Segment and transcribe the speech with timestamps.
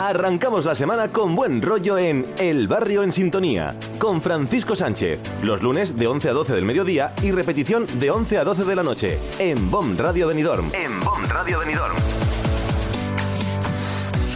[0.00, 5.62] Arrancamos la semana con buen rollo en El Barrio en Sintonía, con Francisco Sánchez, los
[5.62, 8.82] lunes de 11 a 12 del mediodía y repetición de 11 a 12 de la
[8.82, 10.70] noche, en BOM Radio Benidorm.
[10.74, 11.96] En BOM Radio Benidorm.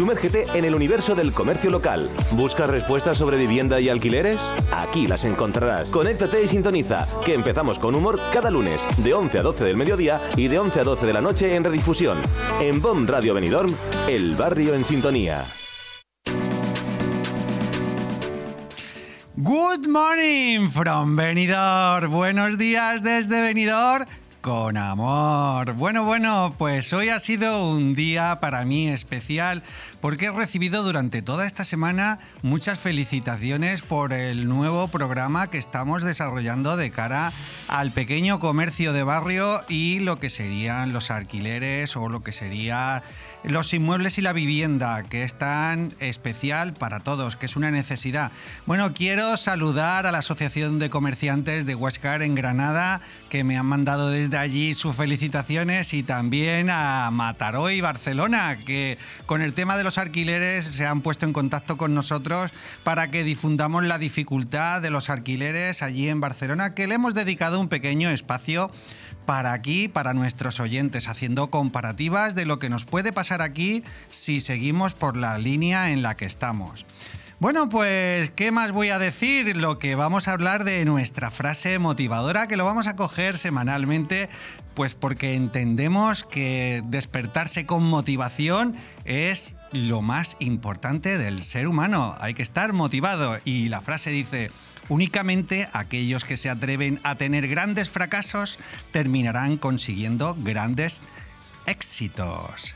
[0.01, 2.09] Sumérgete en el universo del comercio local.
[2.31, 4.41] ¿Buscas respuestas sobre vivienda y alquileres?
[4.73, 5.91] Aquí las encontrarás.
[5.91, 10.23] Conéctate y sintoniza, que empezamos con humor cada lunes, de 11 a 12 del mediodía
[10.39, 12.17] y de 11 a 12 de la noche en redifusión.
[12.63, 13.71] En BOM Radio Benidorm,
[14.09, 15.45] El Barrio en Sintonía.
[19.37, 22.11] Good morning from Benidorm.
[22.11, 24.07] Buenos días desde Benidorm
[24.41, 25.75] con amor.
[25.75, 29.63] Bueno, bueno, pues hoy ha sido un día para mí especial
[30.01, 36.03] porque he recibido durante toda esta semana muchas felicitaciones por el nuevo programa que estamos
[36.03, 37.33] desarrollando de cara
[37.69, 43.03] al pequeño comercio de barrio y lo que serían los alquileres o lo que sería
[43.43, 48.33] los inmuebles y la vivienda, que es tan especial para todos, que es una necesidad.
[48.67, 53.01] Bueno, quiero saludar a la Asociación de Comerciantes de Huáscar en Granada,
[53.31, 58.99] que me han mandado desde allí sus felicitaciones, y también a Mataró y Barcelona, que
[59.27, 62.53] con el tema de los alquileres se han puesto en contacto con nosotros
[62.85, 67.61] para que difundamos la dificultad de los alquileres allí en Barcelona, que le hemos dedicado
[67.61, 68.71] un pequeño espacio
[69.27, 74.41] para aquí, para nuestros oyentes, haciendo comparativas de lo que nos puede pasar aquí si
[74.41, 76.87] seguimos por la línea en la que estamos.
[77.41, 79.57] Bueno, pues, ¿qué más voy a decir?
[79.57, 84.29] Lo que vamos a hablar de nuestra frase motivadora, que lo vamos a coger semanalmente,
[84.75, 92.15] pues porque entendemos que despertarse con motivación es lo más importante del ser humano.
[92.21, 93.39] Hay que estar motivado.
[93.47, 94.51] Y la frase dice,
[94.91, 98.59] Únicamente aquellos que se atreven a tener grandes fracasos
[98.91, 101.01] terminarán consiguiendo grandes
[101.65, 102.75] éxitos.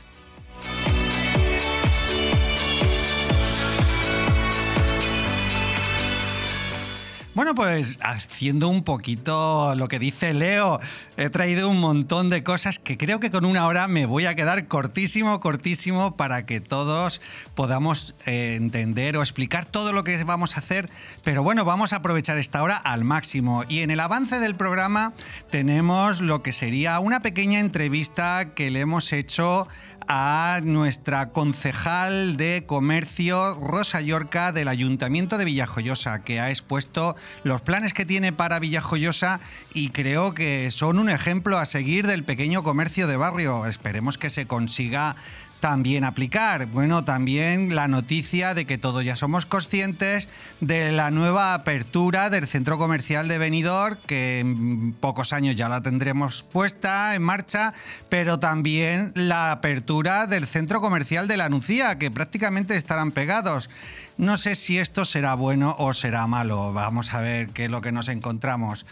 [7.35, 10.79] Bueno, pues haciendo un poquito lo que dice Leo,
[11.17, 14.35] he traído un montón de cosas que creo que con una hora me voy a
[14.35, 17.19] quedar cortísimo, cortísimo para que todos
[17.53, 20.89] podamos eh, entender o explicar todo lo que vamos a hacer.
[21.25, 23.65] Pero bueno, vamos a aprovechar esta hora al máximo.
[23.67, 25.11] Y en el avance del programa
[25.49, 29.67] tenemos lo que sería una pequeña entrevista que le hemos hecho
[30.07, 37.61] a nuestra concejal de comercio, Rosa Yorca, del Ayuntamiento de Villajoyosa, que ha expuesto los
[37.61, 39.39] planes que tiene para Villajoyosa
[39.73, 43.65] y creo que son un ejemplo a seguir del pequeño comercio de barrio.
[43.65, 45.15] Esperemos que se consiga
[45.65, 46.67] también aplicar.
[46.67, 50.29] Bueno, también la noticia de que todos ya somos conscientes
[50.61, 55.81] de la nueva apertura del centro comercial de Benidorm, que en pocos años ya la
[55.81, 57.73] tendremos puesta en marcha,
[58.09, 63.71] pero también la apertura del centro comercial de la Nucía, que prácticamente estarán pegados.
[64.17, 66.73] No sé si esto será bueno o será malo.
[66.73, 68.85] Vamos a ver qué es lo que nos encontramos.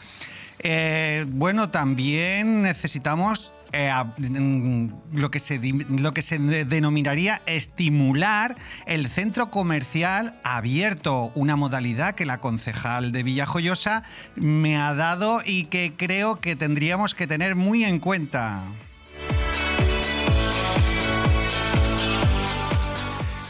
[0.57, 3.91] Eh, bueno, también necesitamos eh,
[5.11, 12.25] lo, que se, lo que se denominaría estimular el centro comercial abierto, una modalidad que
[12.25, 14.03] la concejal de Villajoyosa
[14.35, 18.63] me ha dado y que creo que tendríamos que tener muy en cuenta.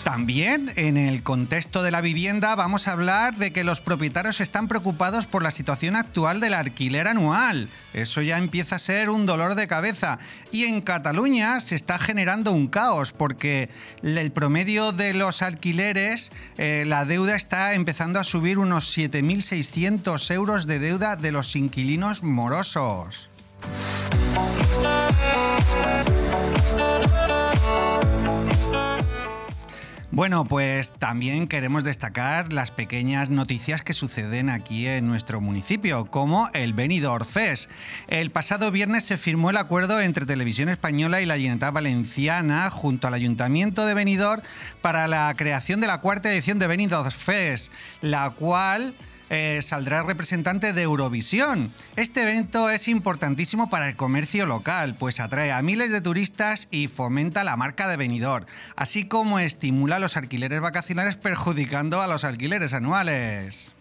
[0.04, 4.68] También en el contexto de la vivienda vamos a hablar de que los propietarios están
[4.68, 7.70] preocupados por la situación actual del alquiler anual.
[7.94, 10.20] Eso ya empieza a ser un dolor de cabeza.
[10.52, 13.70] Y en Cataluña se está generando un caos porque
[14.02, 20.68] el promedio de los alquileres, eh, la deuda está empezando a subir unos 7.600 euros
[20.68, 23.30] de deuda de los inquilinos morosos.
[30.16, 36.52] Bueno, pues también queremos destacar las pequeñas noticias que suceden aquí en nuestro municipio, como
[36.54, 37.72] el Benidorm Fest.
[38.08, 43.08] El pasado viernes se firmó el acuerdo entre Televisión Española y la Generalitat Valenciana junto
[43.08, 44.44] al Ayuntamiento de Benidorm
[44.84, 48.96] para la creación de la cuarta edición de Benidorm Fest, la cual
[49.34, 51.74] eh, saldrá representante de Eurovisión.
[51.96, 56.88] Este evento es importantísimo para el comercio local, pues atrae a miles de turistas y
[56.88, 58.46] fomenta la marca de venidor,
[58.76, 63.74] así como estimula los alquileres vacacionales perjudicando a los alquileres anuales.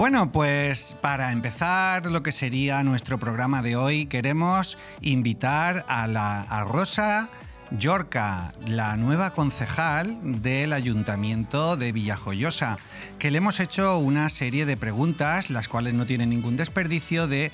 [0.00, 6.64] Bueno, pues para empezar lo que sería nuestro programa de hoy, queremos invitar a, la,
[6.64, 7.28] Rosa
[7.70, 12.78] Yorca, la nueva concejal del Ayuntamiento de Villajoyosa,
[13.18, 17.52] que le hemos hecho una serie de preguntas, las cuales no tienen ningún desperdicio, de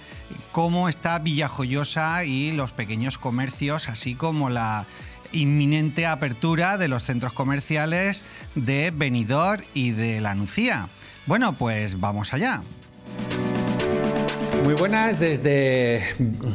[0.52, 4.86] cómo está Villajoyosa y los pequeños comercios, así como la
[5.32, 8.24] inminente apertura de los centros comerciales
[8.54, 10.88] de Benidorm y de La Nucía.
[11.26, 12.62] Bueno, pues vamos allá.
[14.62, 16.02] Muy buenas desde,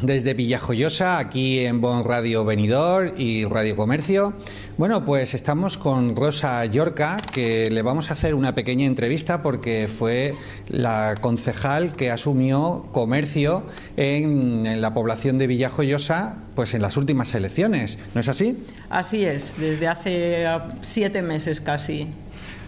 [0.02, 4.34] desde Villajoyosa, aquí en Bon Radio Venidor y Radio Comercio.
[4.78, 9.90] Bueno, pues estamos con Rosa Yorca, que le vamos a hacer una pequeña entrevista porque
[9.90, 10.36] fue
[10.70, 13.64] la concejal que asumió comercio
[13.98, 17.98] en, en la población de Villajoyosa pues en las últimas elecciones.
[18.14, 18.58] ¿No es así?
[18.90, 20.46] Así es, desde hace
[20.82, 22.10] siete meses casi.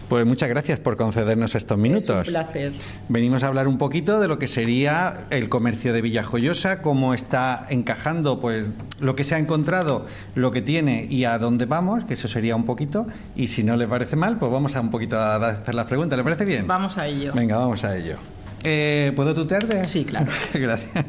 [0.08, 2.28] Pues muchas gracias por concedernos estos minutos.
[2.28, 2.72] Es un placer.
[3.08, 7.66] Venimos a hablar un poquito de lo que sería el comercio de Villajoyosa, cómo está
[7.70, 8.68] encajando pues
[9.00, 12.54] lo que se ha encontrado, lo que tiene y a dónde vamos, que eso sería
[12.54, 13.06] un poquito.
[13.34, 16.16] Y si no le parece mal, pues vamos a un poquito a hacer las preguntas.
[16.18, 16.66] ¿Le parece bien?
[16.66, 17.32] Vamos a ello.
[17.34, 18.16] Venga, vamos a ello.
[18.62, 19.86] Eh, ¿Puedo tutearte?
[19.86, 20.30] Sí, claro.
[20.54, 21.04] gracias.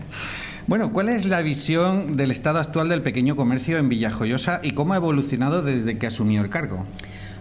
[0.68, 4.94] Bueno, ¿cuál es la visión del estado actual del pequeño comercio en Villajoyosa y cómo
[4.94, 6.86] ha evolucionado desde que asumió el cargo?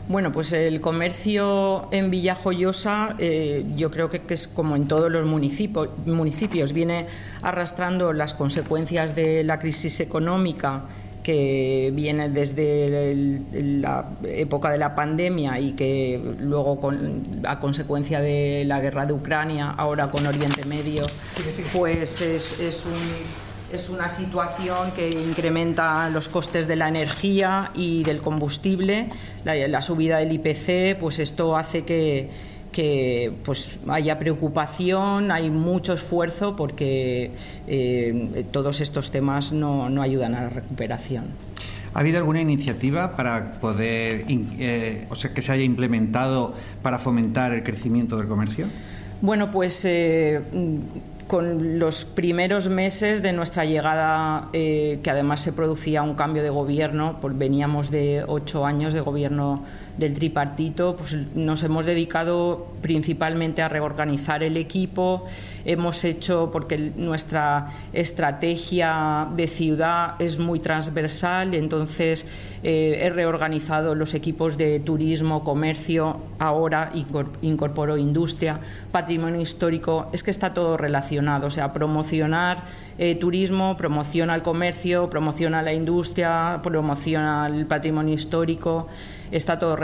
[0.07, 5.11] Bueno, pues el comercio en Villajoyosa eh, yo creo que, que, es como en todos
[5.11, 7.07] los municipios, municipios, viene
[7.41, 10.85] arrastrando las consecuencias de la crisis económica
[11.25, 18.21] que viene desde el, la época de la pandemia y que luego con, a consecuencia
[18.21, 21.07] de la guerra de Ucrania, ahora con Oriente Medio,
[21.73, 22.93] pues es, es un
[23.75, 29.09] es una situación que incrementa los costes de la energía y del combustible,
[29.45, 32.31] la, la subida del IPC, pues esto hace que,
[32.71, 37.33] que pues haya preocupación, hay mucho esfuerzo porque
[37.67, 41.25] eh, todos estos temas no, no, ayudan a la recuperación.
[41.95, 47.53] ¿Ha habido alguna iniciativa para poder, eh, o sea, que se haya implementado para fomentar
[47.53, 48.67] el crecimiento del comercio?
[49.21, 50.43] Bueno, pues eh,
[51.27, 56.51] con los primeros meses de nuestra llegada, eh, que además se producía un cambio de
[56.51, 59.65] gobierno, pues veníamos de ocho años de gobierno
[59.97, 65.25] del tripartito, pues nos hemos dedicado principalmente a reorganizar el equipo.
[65.65, 72.27] Hemos hecho, porque nuestra estrategia de ciudad es muy transversal, entonces
[72.63, 76.93] eh, he reorganizado los equipos de turismo, comercio, ahora
[77.43, 82.65] incorporo industria, patrimonio histórico, es que está todo relacionado, o sea, promocionar
[82.99, 88.89] eh, turismo, promociona el comercio, promociona la industria, promociona el patrimonio histórico
[89.31, 89.84] está todo relacionado.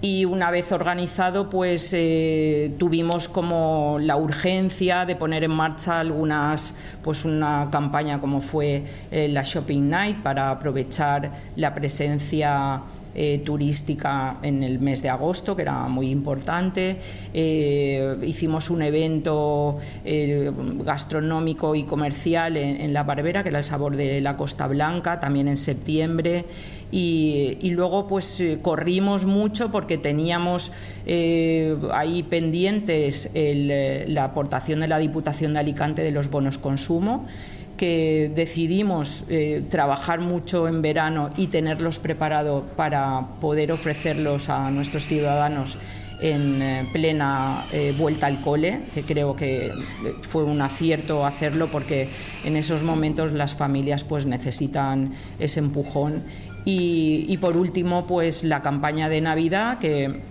[0.00, 6.74] Y una vez organizado, pues eh, tuvimos como la urgencia de poner en marcha algunas,
[7.02, 12.82] pues una campaña como fue eh, la Shopping Night para aprovechar la presencia
[13.16, 16.96] eh, turística en el mes de agosto, que era muy importante.
[17.32, 20.50] Eh, hicimos un evento eh,
[20.84, 25.46] gastronómico y comercial en, La Barbera, que era el sabor de la Costa Blanca, también
[25.46, 26.44] en septiembre.
[26.90, 30.70] Y, luego pues corrimos mucho porque teníamos
[31.92, 37.26] ahí pendientes la aportación de la Diputación de Alicante de los bonos consumo
[37.76, 45.06] que decidimos eh, trabajar mucho en verano y tenerlos preparados para poder ofrecerlos a nuestros
[45.06, 45.78] ciudadanos
[46.20, 49.72] en eh, plena eh, vuelta al cole, que creo que
[50.22, 52.08] fue un acierto hacerlo porque
[52.44, 56.22] en esos momentos las familias pues necesitan ese empujón.
[56.64, 60.22] Y, y por último, pues la campaña de Navidad que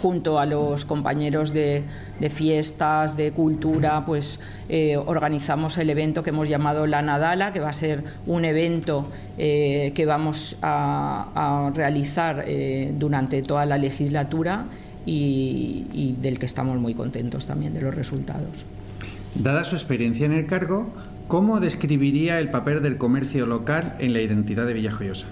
[0.00, 1.84] junto a los compañeros de,
[2.30, 7.70] fiestas, de cultura, pues eh, organizamos el evento que hemos llamado La Nadala, que va
[7.70, 14.66] a ser un evento eh, que vamos a, realizar eh, durante toda la legislatura
[15.04, 18.64] y del que estamos muy contentos también de los resultados.
[19.34, 20.88] Dada su experiencia en el cargo,
[21.28, 25.26] ¿cómo describiría el papel del comercio local en la identidad de Villajoyosa?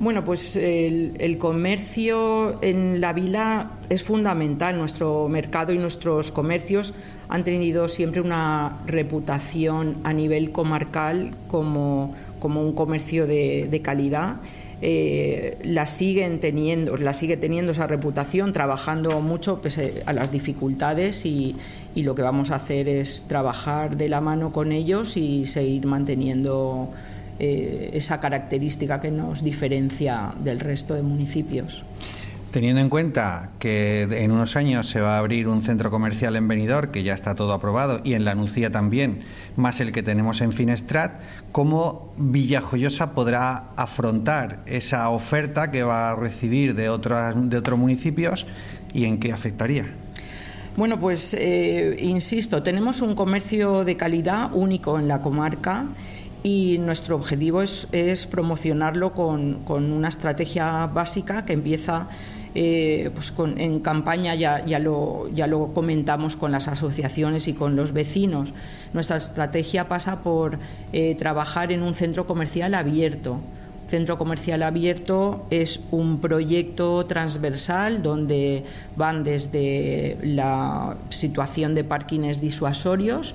[0.00, 4.76] Bueno, pues el, comercio en la vila es fundamental.
[4.76, 6.92] Nuestro mercado y nuestros comercios
[7.28, 14.36] han tenido siempre una reputación a nivel comarcal como, como un comercio de, calidad.
[14.84, 21.24] Eh, la siguen teniendo, la sigue teniendo esa reputación, trabajando mucho pese a las dificultades
[21.24, 21.54] y
[21.94, 26.90] lo que vamos a hacer es trabajar de la mano con ellos y seguir manteniendo
[27.44, 31.84] eh, esa característica que nos diferencia del resto de municipios.
[32.52, 36.46] Teniendo en cuenta que en unos años se va a abrir un centro comercial en
[36.46, 39.22] Benidorm, que ya está todo aprobado, y en La Nucía también,
[39.56, 41.20] más el que tenemos en Finestrat,
[41.50, 48.46] ¿cómo Villajoyosa podrá afrontar esa oferta que va a recibir de, de otros municipios
[48.94, 49.86] y en qué afectaría?
[50.74, 55.88] Bueno, pues eh, insisto, tenemos un comercio de calidad único en la comarca
[56.42, 62.08] y nuestro objetivo es, promocionarlo con, con, una estrategia básica que empieza
[62.54, 67.76] eh, pues en campaña ya, ya, lo, ya lo comentamos con las asociaciones y con
[67.76, 68.52] los vecinos.
[68.92, 70.58] Nuestra estrategia pasa por
[70.92, 73.40] eh, trabajar en un centro comercial abierto.
[73.88, 78.64] Centro Comercial Abierto es un proyecto transversal donde
[78.96, 83.34] van desde la situación de parkings disuasorios,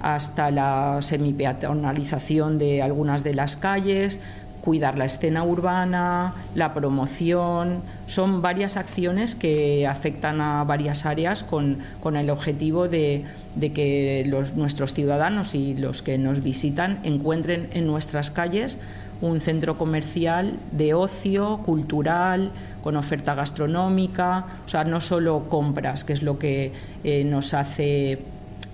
[0.00, 4.20] hasta la semipeatonalización de algunas de las calles,
[4.60, 7.82] cuidar la escena urbana, la promoción.
[8.06, 11.78] Son varias acciones que afectan a varias áreas con,
[12.14, 13.24] el objetivo de,
[13.58, 18.78] que los, nuestros ciudadanos y los que nos visitan encuentren en nuestras calles
[19.20, 22.52] un centro comercial de ocio, cultural,
[22.82, 28.18] con oferta gastronómica, o sea, no solo compras, que es lo que eh, nos hace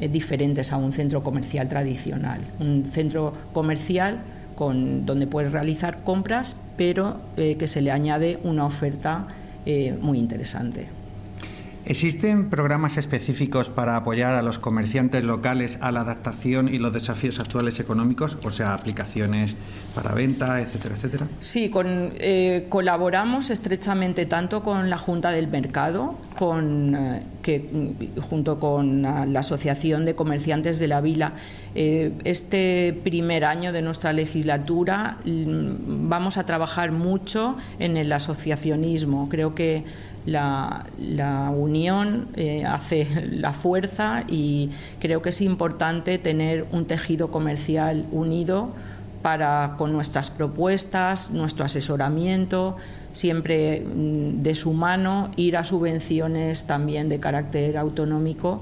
[0.00, 2.40] diferentes a un centro comercial tradicional.
[2.60, 4.20] Un centro comercial
[4.54, 9.26] con, donde puedes realizar compras, pero eh, que se le añade una oferta
[9.66, 10.88] eh, muy interesante.
[11.86, 17.38] ¿Existen programas específicos para apoyar a los comerciantes locales a la adaptación y los desafíos
[17.38, 18.38] actuales económicos?
[18.42, 19.54] O sea, aplicaciones
[19.94, 21.28] para venta, etcétera, etcétera.
[21.40, 27.68] Sí, eh, colaboramos estrechamente tanto con la Junta del Mercado, con, eh, que,
[28.30, 31.34] junto con la Asociación de Comerciantes de la Vila.
[31.74, 39.28] Eh, este primer año de nuestra legislatura mm, vamos a trabajar mucho en el asociacionismo.
[39.28, 39.84] Creo que
[40.26, 40.87] la,
[41.54, 48.71] unión eh, hace la fuerza y creo que es importante tener un tejido comercial unido
[49.23, 52.76] para con nuestras propuestas, nuestro asesoramiento,
[53.12, 58.61] siempre mm, de su mano ir a subvenciones también de carácter autonómico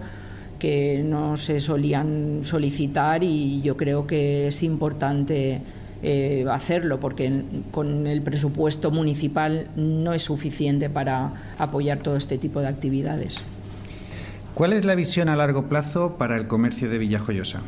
[0.59, 5.61] que no se solían solicitar y yo creo que es importante
[6.03, 12.61] eh, hacerlo, porque con el presupuesto municipal no es suficiente para apoyar todo este tipo
[12.61, 13.37] de actividades.
[14.55, 17.63] ¿Cuál es la visión a largo plazo para el comercio de Villajoyosa?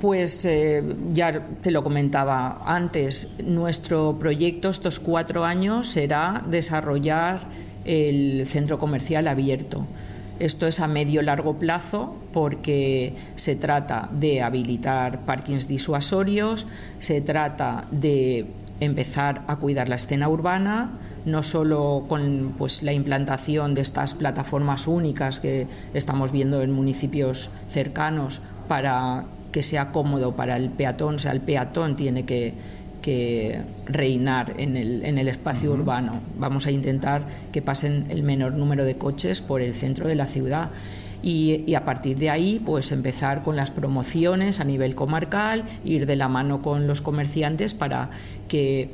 [0.00, 0.82] Pues eh,
[1.12, 7.40] ya te lo comentaba antes, nuestro proyecto estos cuatro años será desarrollar
[7.84, 9.86] el centro comercial abierto.
[10.42, 16.66] Esto es a medio largo plazo porque se trata de habilitar parkings disuasorios,
[16.98, 18.46] se trata de
[18.80, 24.88] empezar a cuidar la escena urbana, no solo con pues, la implantación de estas plataformas
[24.88, 31.18] únicas que estamos viendo en municipios cercanos para que sea cómodo para el peatón, o
[31.20, 32.54] sea, el peatón tiene que
[33.02, 36.20] que reinar en el, en el espacio urbano.
[36.38, 40.26] Vamos a intentar que pasen el menor número de coches por el centro de la
[40.26, 40.70] ciudad.
[41.22, 46.16] Y, a partir de ahí, pues empezar con las promociones a nivel comarcal, ir de
[46.16, 48.10] la mano con los comerciantes para
[48.48, 48.90] que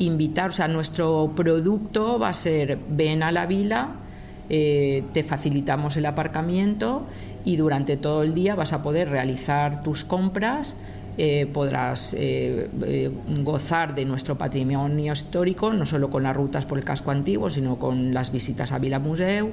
[0.00, 3.90] invitar, o sea, nuestro producto va a ser ven a la vila,
[4.50, 7.06] eh, te facilitamos el aparcamiento
[7.44, 10.76] y durante todo el día vas a poder realizar tus compras
[11.20, 13.10] eh, podrás eh, eh,
[13.42, 17.76] gozar de nuestro patrimonio histórico, no solo con las rutas por el casco antiguo, sino
[17.76, 19.50] con las visitas a Vila Museu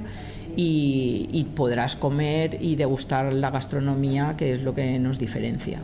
[0.54, 5.80] y, podrás comer y degustar la gastronomía, que es lo que nos diferencia.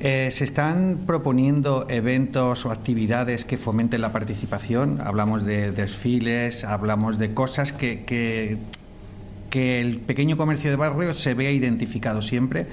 [0.00, 4.98] ¿Se están proponiendo eventos o actividades que fomenten la participación?
[5.02, 8.56] Hablamos de desfiles, hablamos de cosas que que
[9.52, 12.66] el pequeño comercio de barrio se vea identificado siempre.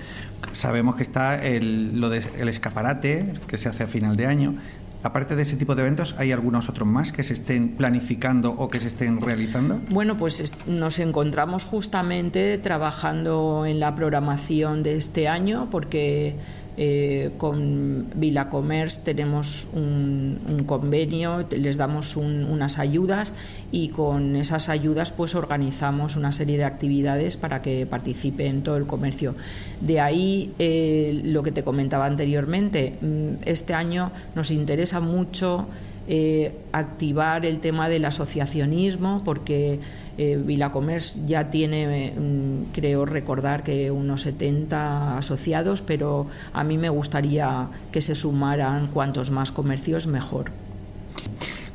[0.52, 4.56] Sabemos que está el, lo de, el escaparate que se hace a final de año.
[5.04, 8.70] Aparte de ese tipo de eventos, ¿hay algunos otros más que se estén planificando o
[8.70, 9.80] que se estén realizando?
[9.90, 16.36] Bueno, pues nos encontramos justamente trabajando en la programación de este año porque
[16.80, 23.34] eh, con Vilacommerce tenemos un, convenio, les damos unas ayudas
[23.72, 28.78] y con esas ayudas pues organizamos una serie de actividades para que participe en todo
[28.78, 29.34] el comercio.
[29.82, 35.68] De ahí eh, lo que te comentaba anteriormente, mm, este año nos interesa mucho
[36.08, 39.80] eh, activar el tema del asociacionismo, porque
[40.18, 46.90] eh, Vilacomers ya tiene, mm, creo recordar que unos 70 asociados, pero a mí me
[46.90, 50.52] gustaría que se sumaran cuantos más comercios mejor.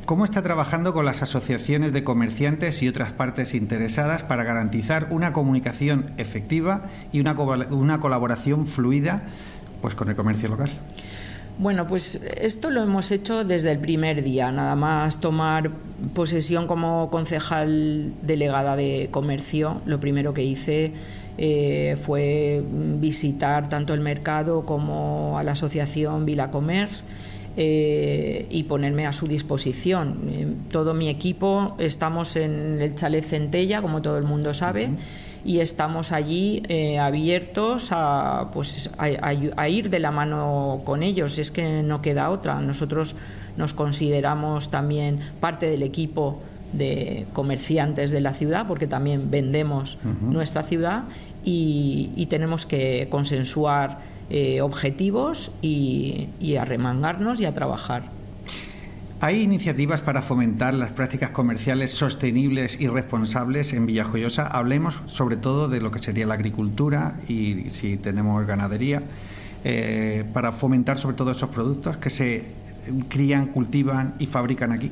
[0.05, 5.33] ¿Cómo está trabajando con las asociaciones de comerciantes y otras partes interesadas para garantizar una
[5.33, 9.23] comunicación efectiva y una, una colaboración fluida
[9.81, 10.71] pues, con el comercio local?
[11.59, 15.71] Bueno, pues esto lo hemos hecho desde el primer día, nada más tomar
[16.15, 19.83] posesión como concejal delegada de comercio.
[19.85, 20.93] Lo primero que hice
[21.39, 22.65] eh, fue
[22.99, 27.05] visitar tanto el mercado como a la asociación Vila Commerce.
[27.55, 30.21] Eh, y ponerme a su disposición.
[30.31, 34.89] Eh, todo mi equipo estamos en el chalet Centella, como todo el mundo sabe
[35.45, 41.39] y estamos allí eh, abiertos a, pues, a, ir de la mano con ellos.
[41.39, 42.61] Es que no queda otra.
[42.61, 43.17] Nosotros
[43.57, 46.41] nos consideramos también parte del equipo
[46.73, 51.05] de comerciantes de la ciudad, porque también vendemos nuestra ciudad
[51.45, 53.99] y, tenemos que consensuar
[54.31, 58.22] eh, objetivos y, y arremangarnos y a trabajar.
[59.25, 64.49] ¿Hay iniciativas para fomentar las prácticas comerciales sostenibles y responsables en Villajoyosa?
[64.49, 69.01] Hablemos sobre todo de lo que sería la agricultura y si tenemos ganadería,
[69.63, 72.47] eh, para fomentar sobre todo esos productos que se
[73.09, 74.91] crían, cultivan y fabrican aquí.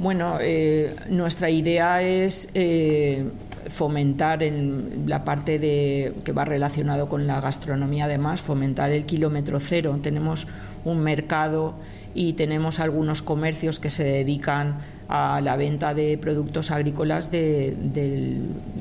[0.00, 3.24] Bueno, eh, nuestra idea es eh,
[3.68, 9.60] fomentar en la parte de, que va relacionado con la gastronomía, además, fomentar el kilómetro
[9.60, 9.98] cero.
[10.02, 10.46] Tenemos
[10.84, 11.74] un mercado
[12.14, 17.76] y tenemos algunos comercios que se dedican a la venta de productos agrícolas de,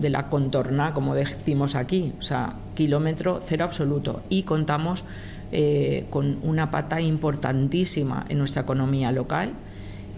[0.01, 4.23] la contorna, como decimos aquí, o sea, kilómetro cero absoluto.
[4.29, 5.05] Y contamos
[5.51, 9.53] eh, con una pata importantísima en nuestra economía local,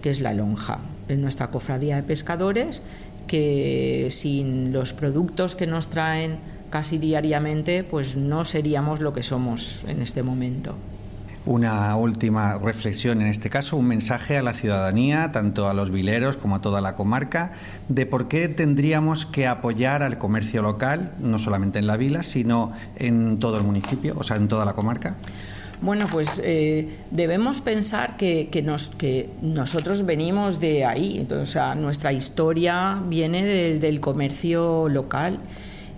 [0.01, 2.81] que es la lonja, en nuestra cofradía de pescadores,
[3.29, 6.39] que sin los productos que nos traen
[6.71, 10.75] casi diariamente, pues no seríamos lo que somos en este momento
[11.45, 16.37] una última reflexión, en este caso, un mensaje a la ciudadanía, tanto a los vileros
[16.37, 17.53] como a toda la comarca,
[17.87, 22.73] de por qué tendríamos que apoyar al comercio local, no solamente en la vila, sino
[22.97, 25.15] en todo el municipio, o sea, en toda la comarca.
[25.81, 32.11] Bueno, pues eh, debemos pensar que, nos, que, nosotros venimos de ahí, o sea, nuestra
[32.11, 33.45] historia viene
[33.79, 35.39] del comercio local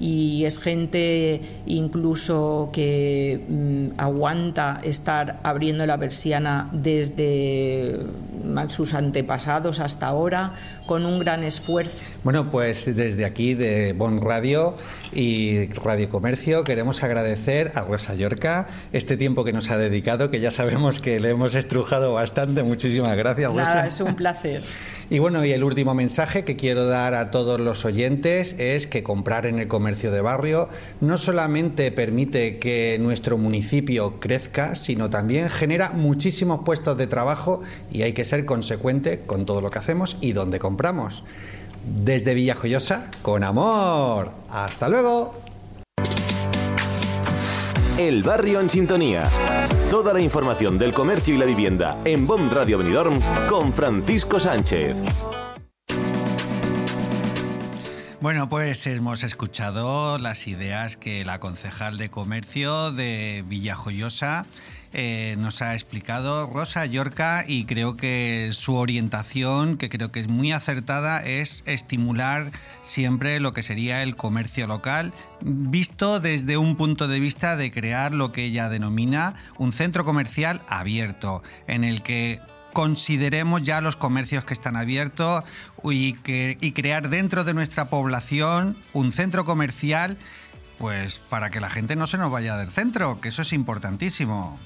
[0.01, 7.99] y es gente incluso que mm, aguanta estar abriendo la persiana desde
[8.43, 10.55] mm, sus antepasados hasta ahora
[10.87, 12.03] con un gran esfuerzo.
[12.23, 14.75] Bueno, pues desde aquí de Bon Radio
[15.13, 20.39] y Radio Comercio queremos agradecer a Rosa Yorca este tiempo que nos ha dedicado, que
[20.39, 22.63] ya sabemos que le hemos estrujado bastante.
[22.63, 23.85] Muchísimas gracias, Rosa.
[23.85, 24.63] es un placer.
[25.11, 29.03] Y bueno, y el último mensaje que quiero dar a todos los oyentes es que
[29.03, 30.69] comprar en el comercio de barrio
[31.01, 37.59] no solamente permite que nuestro municipio crezca, sino también genera muchísimos puestos de trabajo
[37.91, 41.25] y hay que ser consecuente con todo lo que hacemos y donde compramos.
[41.85, 44.31] Desde Villajoyosa, con amor.
[44.49, 45.50] Hasta luego.
[47.97, 49.27] El barrio en sintonía.
[49.89, 54.95] Toda la información del comercio y la vivienda en BOM Radio Benidorm con Francisco Sánchez.
[58.21, 64.45] Bueno, pues hemos escuchado las ideas que la concejal de comercio de Villajoyosa
[64.93, 70.27] eh, nos ha explicado Rosa Yorca y creo que su orientación, que creo que es
[70.27, 72.51] muy acertada, es estimular
[72.81, 78.13] siempre lo que sería el comercio local, visto desde un punto de vista de crear
[78.13, 82.41] lo que ella denomina un centro comercial abierto, en el que
[82.73, 85.43] consideremos ya los comercios que están abiertos
[85.83, 90.17] y, y crear dentro de nuestra población un centro comercial
[90.77, 94.59] pues para que la gente no se nos vaya del centro, que eso es importantísimo.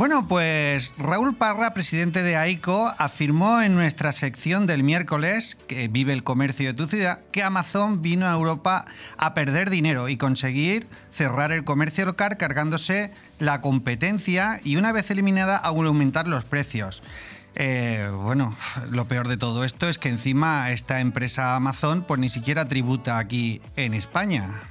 [0.00, 6.14] Bueno, pues Raúl Parra, presidente de AICO, afirmó en nuestra sección del miércoles, que vive
[6.14, 8.86] el comercio de tu ciudad, que Amazon vino a Europa
[9.18, 15.10] a perder dinero y conseguir cerrar el comercio local cargándose la competencia y una vez
[15.10, 17.02] eliminada aumentar los precios.
[17.54, 18.56] Eh, bueno,
[18.90, 23.18] lo peor de todo esto es que encima esta empresa Amazon pues ni siquiera tributa
[23.18, 24.62] aquí en España.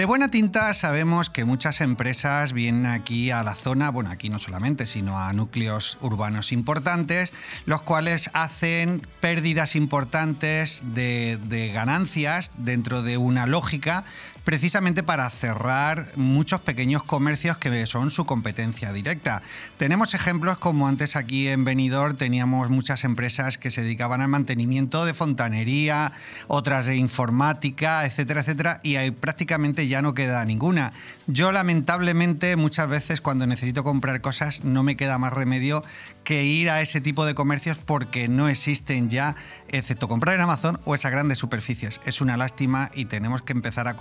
[0.00, 4.38] De buena tinta sabemos que muchas empresas vienen aquí a la zona, bueno, aquí no
[4.38, 7.32] solamente, sino a núcleos urbanos importantes,
[7.66, 14.04] los cuales hacen pérdidas importantes de, ganancias dentro de una lógica
[14.50, 19.42] precisamente para cerrar muchos pequeños comercios que son su competencia directa.
[19.76, 25.04] Tenemos ejemplos como antes aquí en Benidorm teníamos muchas empresas que se dedicaban al mantenimiento
[25.04, 26.10] de fontanería,
[26.48, 30.94] otras de informática, etcétera, etcétera, y ahí prácticamente ya no queda ninguna.
[31.28, 35.84] Yo lamentablemente muchas veces cuando necesito comprar cosas no me queda más remedio
[36.24, 39.36] que ir a ese tipo de comercios porque no existen ya,
[39.68, 42.00] excepto comprar en Amazon o esas grandes superficies.
[42.04, 43.94] Es una lástima y tenemos que empezar a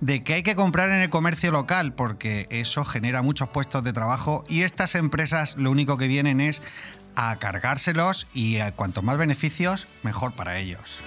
[0.00, 3.92] de que hay que comprar en el comercio local porque eso genera muchos puestos de
[3.92, 6.62] trabajo y estas empresas lo único que vienen es
[7.14, 11.02] a cargárselos y a cuanto más beneficios, mejor para ellos.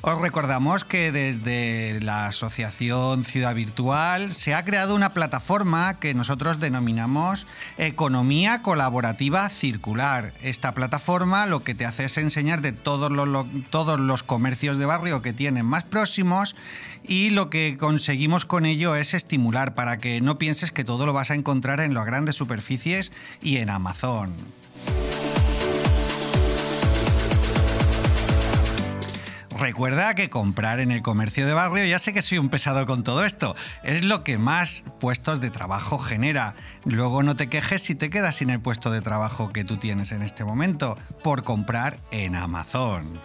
[0.04, 6.58] Os recordamos que desde la Asociación Ciudad Virtual se ha creado una plataforma que nosotros
[6.58, 7.46] denominamos
[7.78, 10.34] Economía Colaborativa Circular.
[10.42, 14.86] Esta plataforma lo que te hace es enseñar de todos los, todos los comercios de
[14.86, 16.56] barrio que tienen más próximos
[17.04, 21.12] y lo que conseguimos con ello es estimular para que no pienses que todo lo
[21.12, 24.32] vas a encontrar en las grandes superficies y en Amazon.
[29.62, 33.04] Recuerda que comprar en el comercio de barrio, ya sé que soy un pesado con
[33.04, 36.56] todo esto, es lo que más puestos de trabajo genera.
[36.84, 40.10] Luego no te quejes si te quedas sin el puesto de trabajo que tú tienes
[40.10, 43.20] en este momento por comprar en Amazon.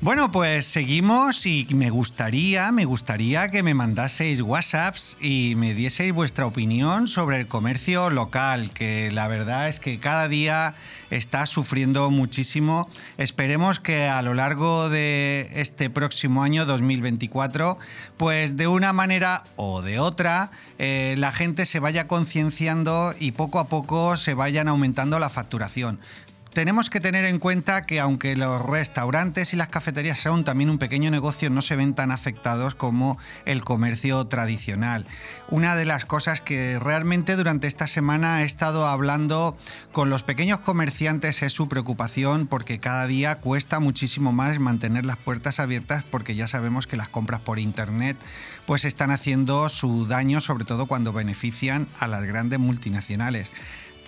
[0.00, 6.12] Bueno, pues seguimos y me gustaría, me gustaría que me mandaseis WhatsApps y me dieseis
[6.12, 10.76] vuestra opinión sobre el comercio local, que la verdad es que cada día
[11.10, 12.88] está sufriendo muchísimo.
[13.16, 17.76] Esperemos que a lo largo de este próximo año 2024,
[18.16, 23.58] pues de una manera o de otra, eh, la gente se vaya concienciando y poco
[23.58, 25.98] a poco se vayan aumentando la facturación
[26.58, 30.78] tenemos que tener en cuenta que aunque los restaurantes y las cafeterías son también un
[30.78, 35.06] pequeño negocio, no se ven tan afectados como el comercio tradicional.
[35.50, 39.56] Una de las cosas que realmente durante esta semana he estado hablando
[39.92, 45.16] con los pequeños comerciantes es su preocupación porque cada día cuesta muchísimo más mantener las
[45.16, 48.16] puertas abiertas porque ya sabemos que las compras por internet
[48.66, 53.52] pues están haciendo su daño sobre todo cuando benefician a las grandes multinacionales.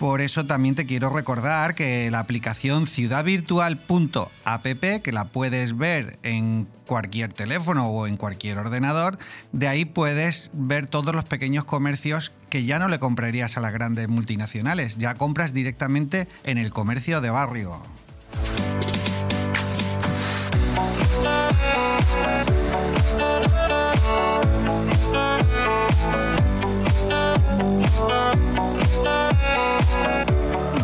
[0.01, 4.65] Por eso también te quiero recordar que la aplicación ciudadvirtual.app,
[5.03, 9.19] que la puedes ver en cualquier teléfono o en cualquier ordenador,
[9.51, 13.73] de ahí puedes ver todos los pequeños comercios que ya no le comprarías a las
[13.73, 17.79] grandes multinacionales, ya compras directamente en el comercio de barrio.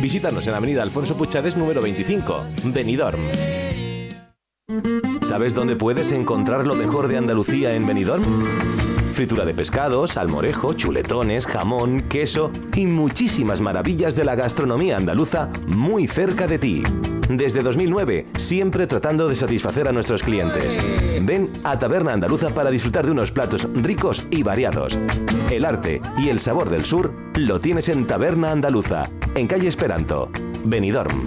[0.00, 3.20] Visítanos en Avenida Alfonso Puchades número 25, Benidorm.
[5.22, 8.22] ¿Sabes dónde puedes encontrar lo mejor de Andalucía en Benidorm?
[9.14, 16.06] Fritura de pescado, salmorejo, chuletones, jamón, queso y muchísimas maravillas de la gastronomía andaluza muy
[16.06, 16.82] cerca de ti.
[17.28, 20.78] Desde 2009, siempre tratando de satisfacer a nuestros clientes.
[21.22, 24.98] Ven a Taberna Andaluza para disfrutar de unos platos ricos y variados.
[25.50, 30.30] El arte y el sabor del sur lo tienes en Taberna Andaluza, en calle Esperanto,
[30.64, 31.26] Benidorm.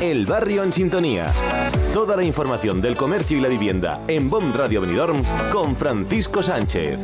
[0.00, 1.32] El barrio en sintonía.
[1.94, 7.00] Toda la información del comercio y la vivienda en BOM Radio Benidorm con Francisco Sánchez.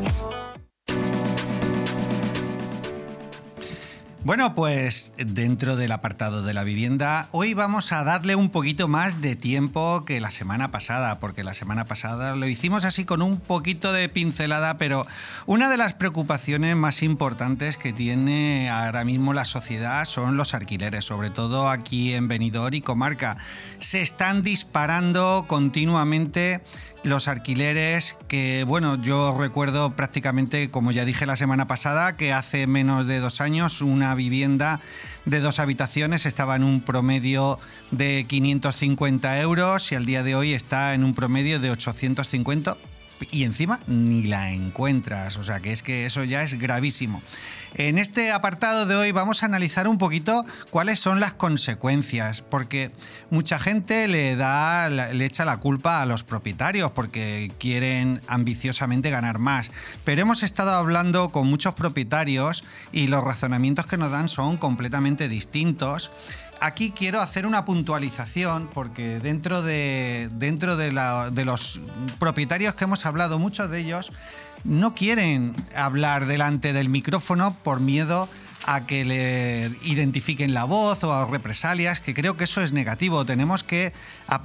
[4.25, 9.21] Bueno, pues dentro del apartado de la vivienda, hoy vamos a darle un poquito más
[9.21, 13.41] de tiempo que la semana pasada, porque la semana pasada lo hicimos así con un
[13.41, 15.09] poquito de pincelada, pero
[15.47, 21.05] una de las preocupaciones más importantes que tiene ahora mismo la sociedad son los alquileres,
[21.05, 23.39] sobre todo aquí en Benidorm y comarca.
[23.81, 26.61] Se están disparando continuamente
[27.05, 32.67] los alquileres que, bueno, yo recuerdo prácticamente, como ya dije la semana pasada, que hace
[32.67, 34.81] menos de dos años una vivienda
[35.25, 37.59] de dos habitaciones estaba en un promedio
[37.91, 42.77] de 550 euros y al día de hoy está en un promedio de 850
[43.31, 45.37] y encima ni la encuentras.
[45.37, 47.23] O sea que es que eso ya es gravísimo.
[47.75, 52.91] En este apartado de hoy vamos a analizar un poquito cuáles son las consecuencias, porque
[53.31, 59.39] mucha gente le da, le echa la culpa a los propietarios porque quieren ambiciosamente ganar
[59.39, 59.71] más.
[60.05, 65.29] Pero hemos estado hablando con muchos propietarios y los razonamientos que nos dan son completamente
[65.29, 66.11] distintos
[66.63, 70.93] aquí quiero hacer una puntualización porque dentro de, dentro de,
[71.45, 71.81] los
[72.19, 74.13] propietarios que hemos hablado, muchos de ellos
[74.65, 78.29] no quieren hablar delante del micrófono por miedo
[78.87, 83.27] que le identifiquen la voz o a represalias, que creo que eso es negativo.
[83.27, 83.93] Tenemos que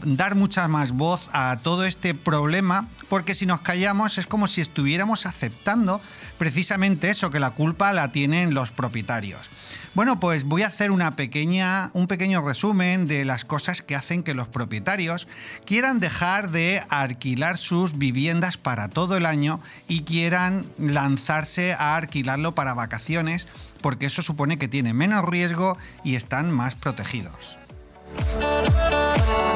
[0.03, 4.61] dar mucha más voz a todo este problema, porque si nos callamos es como si
[4.61, 6.01] estuviéramos aceptando
[6.37, 9.49] precisamente eso, que la culpa la tienen los propietarios.
[9.93, 14.21] Bueno, pues voy a hacer una pequeña, un pequeño resumen de las cosas que hacen
[14.21, 15.27] que los propietarios
[15.65, 22.53] quieran dejar de alquilar sus viviendas para todo el año y quieran lanzarse a alquilarlo
[22.53, 27.57] para vacaciones, porque eso supone que tienen menos riesgo y están más protegidos.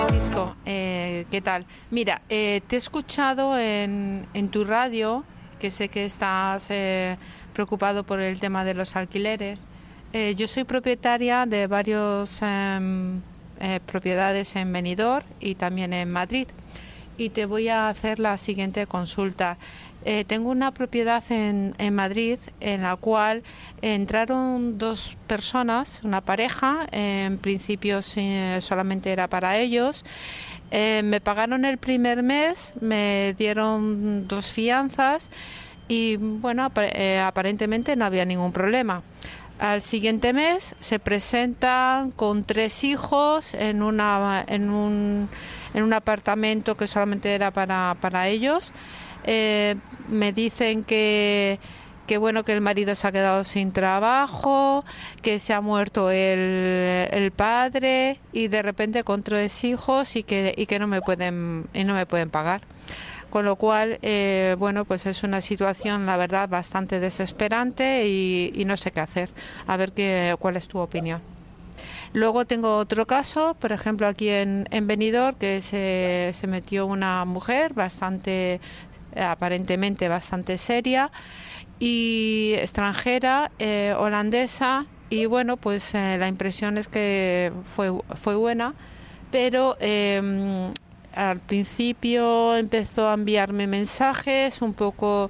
[0.08, 1.66] Francisco, eh, ¿qué tal?
[1.90, 5.24] Mira, eh, te he escuchado en, tu radio,
[5.60, 7.18] que sé que estás eh,
[7.54, 9.68] preocupado por el tema de los alquileres.
[10.36, 13.22] Yo soy propietaria de varias em,
[13.86, 16.48] propiedades en Benidorm y también en Madrid.
[17.18, 19.58] Y te voy a hacer la siguiente consulta.
[20.04, 23.44] Eh, tengo una propiedad en, en, Madrid en la cual
[23.84, 30.04] entraron dos personas, una pareja, en principio solamente era para ellos.
[30.72, 35.30] me pagaron el primer mes, me dieron dos fianzas
[35.88, 36.72] y bueno,
[37.24, 39.04] aparentemente no había ningún problema.
[39.62, 44.00] Al siguiente mes se presentan con tres hijos en, un,
[44.50, 48.74] en un apartamento que solamente era para, ellos.
[49.24, 49.76] Eh,
[50.10, 51.60] me dicen que,
[52.20, 54.84] bueno que el marido se ha quedado sin trabajo,
[55.22, 60.88] que se ha muerto el, padre y de repente con tres hijos y que, no
[60.88, 62.62] me pueden pagar
[63.32, 68.78] con lo cual, eh, bueno, pues es una situación, la verdad, bastante desesperante y, no
[68.78, 69.30] sé qué hacer.
[69.66, 71.22] A ver qué, cuál es tu opinión.
[72.14, 77.26] Luego tengo otro caso, por ejemplo, aquí en, en Benidorm, que se, se metió una
[77.26, 78.60] mujer bastante,
[79.16, 81.10] aparentemente bastante seria
[81.80, 88.76] y extranjera, eh, holandesa, y bueno, pues eh, la impresión es que fue, fue buena,
[89.32, 90.72] pero em,
[91.14, 95.30] al principio empezó a enviarme mensajes un poco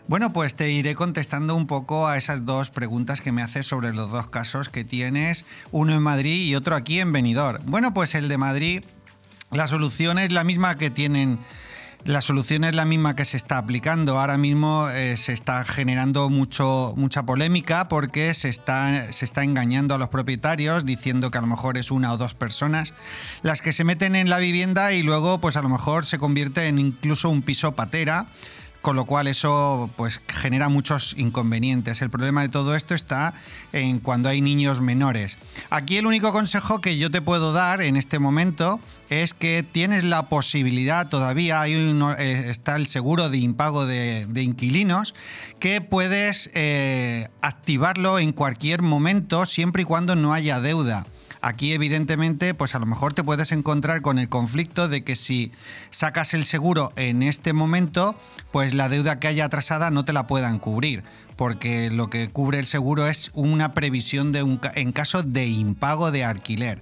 [0.07, 3.95] Bueno, pues te iré contestando un poco a esas dos preguntas que me haces sobre
[3.95, 7.65] los dos casos que tienes, uno en Madrid y otro aquí en Benidorm.
[7.65, 8.85] Bueno, pues el de Madrid,
[9.51, 11.39] la solución es la misma que tienen
[12.05, 14.19] la solución es la misma que se está aplicando.
[14.19, 19.95] Ahora mismo eh, se está generando mucho, mucha polémica porque se está, se está engañando
[19.95, 22.95] a los propietarios diciendo que a lo mejor es una o dos personas
[23.43, 26.69] las que se meten en la vivienda y luego pues a lo mejor se convierte
[26.69, 28.27] en incluso un piso patera
[28.81, 32.01] con lo cual eso pues genera muchos inconvenientes.
[32.03, 33.35] El problema de todo esto está
[33.73, 35.37] en cuando hay niños menores.
[35.71, 40.05] Aquí el único consejo que yo te puedo dar en este momento es que tienes
[40.05, 41.75] la posibilidad todavía, hay
[42.19, 45.15] eh, está el seguro de impago de, inquilinos,
[45.59, 51.07] que puedes eh, activarlo en cualquier momento siempre y cuando no haya deuda.
[51.41, 55.53] Aquí, evidentemente, pues a lo mejor te puedes encontrar con el conflicto de que si
[55.91, 58.17] sacas el seguro en este momento,
[58.51, 61.05] pues la deuda que haya atrasada no te la puedan cubrir,
[61.37, 66.11] porque lo que cubre el seguro es una previsión de un, en caso de impago
[66.11, 66.81] de alquiler.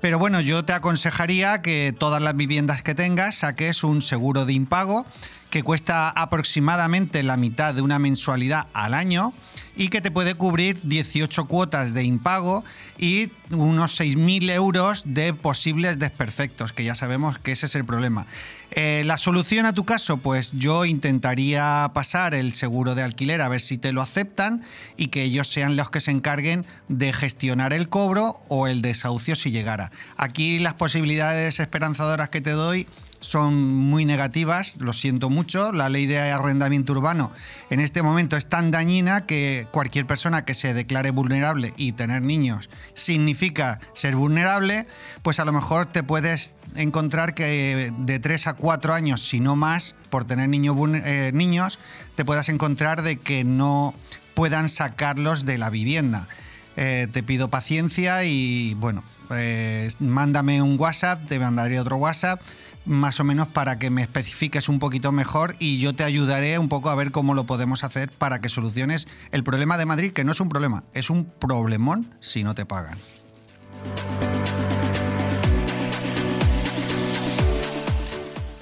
[0.00, 4.52] Pero bueno, yo te aconsejaría que todas las viviendas que tengas saques un seguro de
[4.52, 5.06] impago
[5.52, 9.34] que cuesta aproximadamente la mitad de una mensualidad al año
[9.76, 12.64] y que te puede cubrir 18 cuotas de impago
[12.96, 18.26] y unos 6.000 euros de posibles desperfectos, que ya sabemos que ese es el problema.
[18.70, 23.48] Eh, la solución a tu caso, pues yo intentaría pasar el seguro de alquiler a
[23.48, 24.62] ver si te lo aceptan
[24.96, 29.36] y que ellos sean los que se encarguen de gestionar el cobro o el desahucio
[29.36, 29.92] si llegara.
[30.16, 32.88] Aquí las posibilidades esperanzadoras que te doy
[33.22, 35.72] son muy negativas, lo siento mucho.
[35.72, 37.32] La ley de arrendamiento urbano
[37.70, 42.22] en este momento es tan dañina que cualquier persona que se declare vulnerable y tener
[42.22, 44.86] niños significa ser vulnerable,
[45.22, 49.56] pues a lo mejor te puedes encontrar que de 3 a 4 años, si no
[49.56, 51.78] más, por tener eh, niños,
[52.16, 53.94] te puedas encontrar de que no
[54.34, 56.28] puedan sacarlos de la vivienda.
[56.76, 62.40] Eh, te pido paciencia y bueno, pues mándame un WhatsApp, te mandaré otro WhatsApp
[62.84, 66.68] más o menos para que me especifiques un poquito mejor y yo te ayudaré un
[66.68, 70.24] poco a ver cómo lo podemos hacer para que soluciones el problema de Madrid, que
[70.24, 72.98] no es un problema, es un problemón si no te pagan.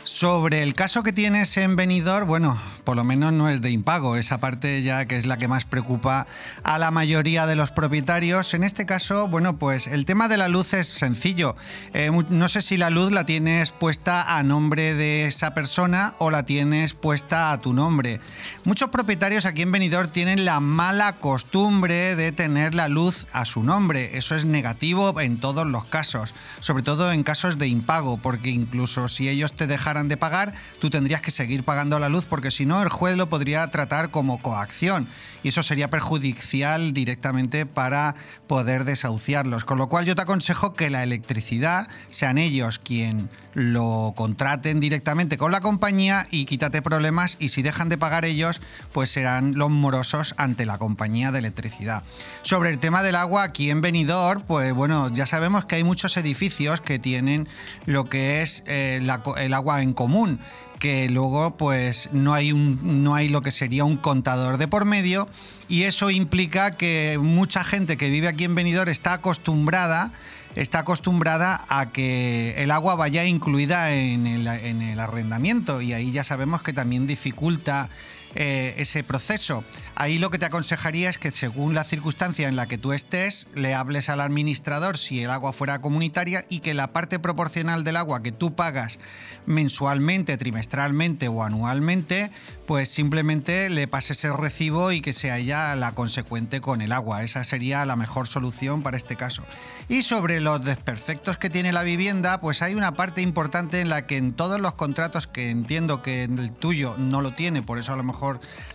[0.05, 4.17] Sobre el caso que tienes en Benidorm, bueno, por lo menos no es de impago,
[4.17, 6.27] esa parte ya que es la que más preocupa
[6.63, 8.55] a la mayoría de los propietarios.
[8.55, 11.57] En este caso, bueno, pues el tema de la luz es sencillo.
[11.93, 16.31] Eh, no sé si la luz la tienes puesta a nombre de esa persona o
[16.31, 18.21] la tienes puesta a tu nombre.
[18.65, 23.63] Muchos propietarios aquí en Benidorm tienen la mala costumbre de tener la luz a su
[23.63, 24.17] nombre.
[24.17, 29.09] Eso es negativo en todos los casos, sobre todo en casos de impago, porque incluso
[29.09, 32.67] si ellos te dejaran de pagar, tú tendrías que seguir pagando la luz porque si
[32.67, 35.09] no, el juez lo podría tratar como coacción
[35.43, 38.15] y eso sería perjudicial directamente para
[38.47, 39.65] poder desahuciarlos.
[39.65, 45.37] Con lo cual yo te aconsejo que la electricidad sean ellos quien lo contraten directamente
[45.37, 48.61] con la compañía y quítate problemas y si dejan de pagar ellos,
[48.93, 52.03] pues serán los morosos ante la compañía de electricidad.
[52.43, 56.17] Sobre el tema del agua, aquí en Benidorm, pues bueno, ya sabemos que hay muchos
[56.17, 57.49] edificios que tienen
[57.87, 59.01] lo que es eh,
[59.37, 60.41] el agua en común
[60.81, 64.85] que luego pues no hay, un, no hay lo que sería un contador de por
[64.87, 65.29] medio
[65.69, 70.11] y eso implica que mucha gente que vive aquí en Benidorm está acostumbrada
[70.57, 76.11] está acostumbrada a que el agua vaya incluida en el, en el arrendamiento y ahí
[76.11, 77.89] ya sabemos que también dificulta
[78.35, 79.65] eh, ese proceso.
[79.97, 83.49] Ahí lo que te aconsejaría es que según la circunstancia en la que tú estés,
[83.55, 87.97] le hables al administrador si el agua fuera comunitaria y que la parte proporcional del
[87.97, 88.99] agua que tú pagas
[89.47, 92.31] mensualmente, trimestralmente o anualmente,
[92.67, 97.25] pues simplemente le pases el recibo y que sea ella la consecuente con el agua.
[97.25, 99.43] Esa sería la mejor solución para este caso.
[99.89, 104.07] Y sobre los desperfectos que tiene la vivienda, pues hay una parte importante en la
[104.07, 107.93] que en todos los contratos, que entiendo que el tuyo no lo tiene, por eso
[107.93, 108.20] a lo mejor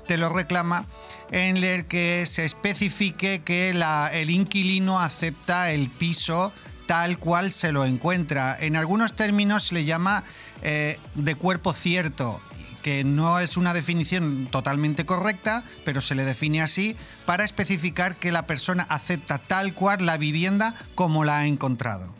[0.07, 0.85] te lo reclama,
[1.31, 6.53] en el que se especifique que el inquilino acepta el piso
[6.85, 8.55] tal cual se lo encuentra.
[8.59, 10.23] En algunos términos se le llama
[10.61, 12.41] eh, de cuerpo cierto
[12.85, 18.31] que no es una definición totalmente correcta, pero se le define así para especificar que
[18.31, 22.13] la persona acepta tal cual la vivienda como la ha encontrado.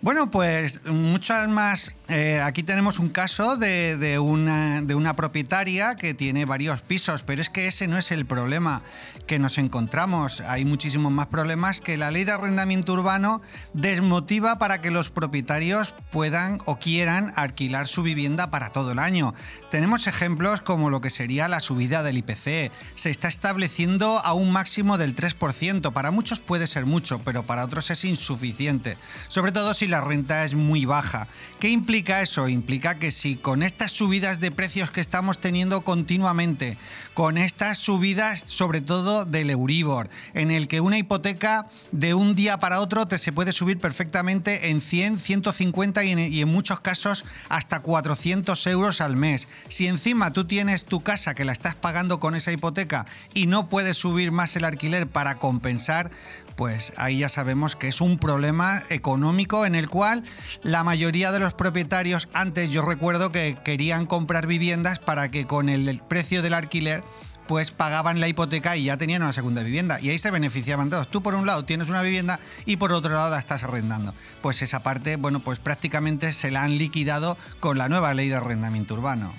[0.07, 1.97] Bueno, pues muchas más.
[2.07, 7.43] Eh, aquí tenemos un caso de, una, de una propietaria que tiene varios pisos, pero
[7.43, 8.85] es que ese no es el problema
[9.27, 10.43] que nos encontramos.
[10.43, 13.43] Hay muchísimos más problemas que la ley de arrendamiento urbano
[13.73, 19.35] desmotiva para que los propietarios puedan o quieran alquilar su vivienda para todo el año.
[19.73, 22.71] Tenemos ejemplos como lo que sería la subida del IPC.
[22.95, 25.93] Se está estableciendo a un máximo del 3%.
[25.93, 28.97] Para muchos puede ser mucho, pero para otros es insuficiente.
[29.27, 31.28] Sobre todo si la renta es muy baja.
[31.59, 32.49] ¿Qué implica eso?
[32.49, 36.76] Implica que si con estas subidas de precios que estamos teniendo continuamente,
[37.14, 42.59] con estas subidas sobre todo del Euribor, en el que una hipoteca de un día
[42.59, 46.80] para otro te se puede subir perfectamente en 100, 150 y en, y en muchos
[46.80, 49.49] casos hasta 400 euros al mes.
[49.68, 53.68] Si encima tú tienes tu casa que la estás pagando con esa hipoteca y no
[53.68, 56.11] puedes subir más el alquiler para compensar,
[56.57, 60.25] pues ahí ya sabemos que es un problema económico en el cual
[60.63, 65.69] la mayoría de los propietarios antes yo recuerdo que querían comprar viviendas para que con
[65.69, 67.05] el precio del alquiler
[67.47, 70.01] pues pagaban la hipoteca y ya tenían una segunda vivienda.
[70.01, 71.09] Y ahí se beneficiaban todos.
[71.09, 74.15] Tú por un lado tienes una vivienda y por otro lado la estás arrendando.
[74.43, 78.37] Pues esa parte, bueno, pues prácticamente se la han liquidado con la nueva ley de
[78.37, 79.33] arrendamiento urbano.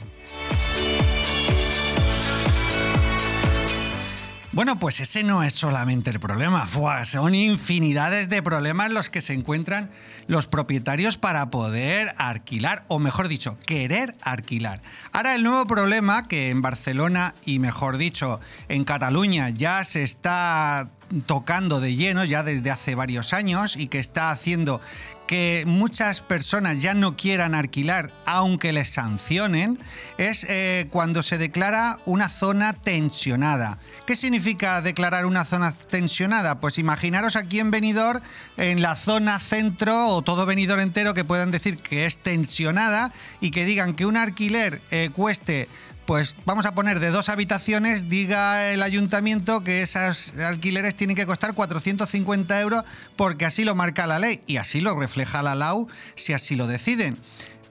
[4.58, 6.66] Bueno, pues ese no es solamente el problema,
[7.06, 9.92] son infinidades de problemas los que se encuentran
[10.26, 14.82] los propietarios para poder alquilar, o mejor dicho, querer alquilar.
[15.12, 20.90] Ahora el nuevo problema que en Barcelona y mejor dicho en Cataluña ya se está
[21.26, 24.82] tocando de lleno ya desde hace varios años y que está haciendo
[25.28, 29.78] que muchas personas ya no quieran alquilar aunque les sancionen
[30.18, 33.78] es eh, cuando se declara una zona tensionada.
[34.06, 36.60] ¿Qué significa declarar una zona tensionada?
[36.62, 38.22] Pues imaginaros aquí en Benidorm,
[38.56, 43.52] en la zona centro o todo Benidorm entero que puedan decir que es tensionada y
[43.52, 45.68] que digan que un alquiler eh, cueste
[46.08, 51.26] pues vamos a poner de dos habitaciones, diga el ayuntamiento que esos alquileres tienen que
[51.26, 52.86] costar 450 euros
[53.18, 56.66] porque así lo marca la ley y así lo refleja la LAU si así lo
[56.66, 57.18] deciden.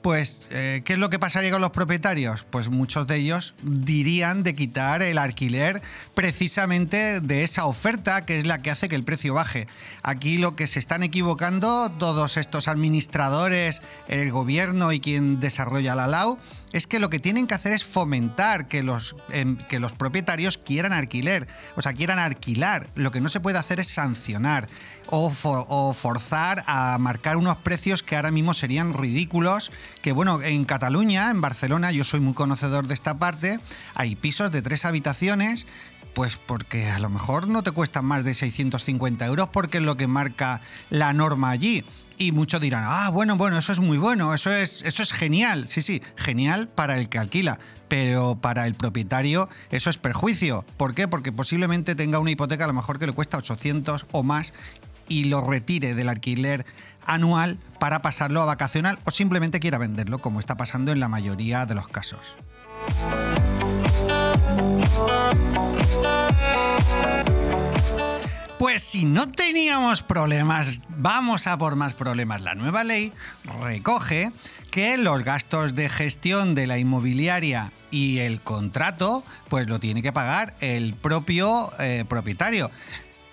[0.07, 2.47] Pues, eh, ¿qué es lo que pasaría con los propietarios?
[2.49, 5.83] Pues muchos de ellos dirían de quitar el alquiler
[6.15, 9.67] precisamente de esa oferta que es la que hace que el precio baje.
[10.05, 16.07] Aquí lo que se están equivocando todos estos administradores, el gobierno y quien desarrolla la
[16.07, 16.39] LAU
[16.73, 20.59] es que lo que tienen que hacer es fomentar que los, em, que los propietarios
[20.59, 22.91] quieran alquiler, o sea, quieran alquilar.
[22.95, 24.69] Lo que no se puede hacer es sancionar
[25.09, 29.73] o, forzar a marcar unos precios que ahora mismo serían ridículos.
[30.03, 33.61] Que bueno, en Cataluña, en Barcelona, yo soy muy conocedor de esta parte,
[33.95, 35.67] hay pisos de tres habitaciones
[36.17, 39.99] pues porque a lo mejor no te cuestan más de 650 euros porque es lo
[39.99, 41.85] que marca la norma allí.
[42.17, 45.69] Y muchos dirán, ah, bueno, bueno, eso es muy bueno, eso es, eso es genial.
[45.69, 50.65] Sí, sí, genial para el que alquila, pero para el propietario eso es perjuicio.
[50.79, 51.07] ¿Por qué?
[51.07, 54.55] Porque posiblemente tenga una hipoteca a lo mejor que le cuesta 800 o más
[55.09, 56.65] y lo retire del alquiler
[57.05, 61.67] anual para pasarlo a vacacional o simplemente quiera venderlo, como está pasando en la mayoría
[61.67, 62.37] de los casos.
[68.59, 72.41] Pues si no teníamos problemas, vamos a por más problemas.
[72.41, 73.13] La nueva ley
[73.61, 74.33] recoge
[74.71, 80.13] que los gastos de gestión de la inmobiliaria y el contrato, pues lo tiene que
[80.13, 82.71] pagar el propio eh, propietario.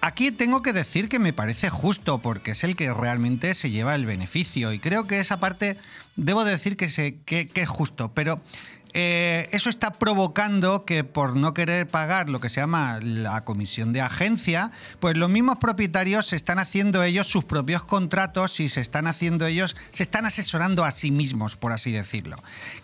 [0.06, 3.96] Aquí tengo que decir que me parece justo porque es el que realmente se lleva
[3.96, 5.78] el beneficio y creo que esa parte
[6.18, 8.42] debo decir que, que es justo, pero
[8.94, 13.92] Eh, eso está provocando que por no querer pagar lo que se llama la comisión
[13.92, 18.82] de agencia, pues los mismos propietarios se están haciendo ellos sus propios contratos y se
[18.82, 22.38] están haciendo ellos, se están asesorando a sí mismos, por así decirlo.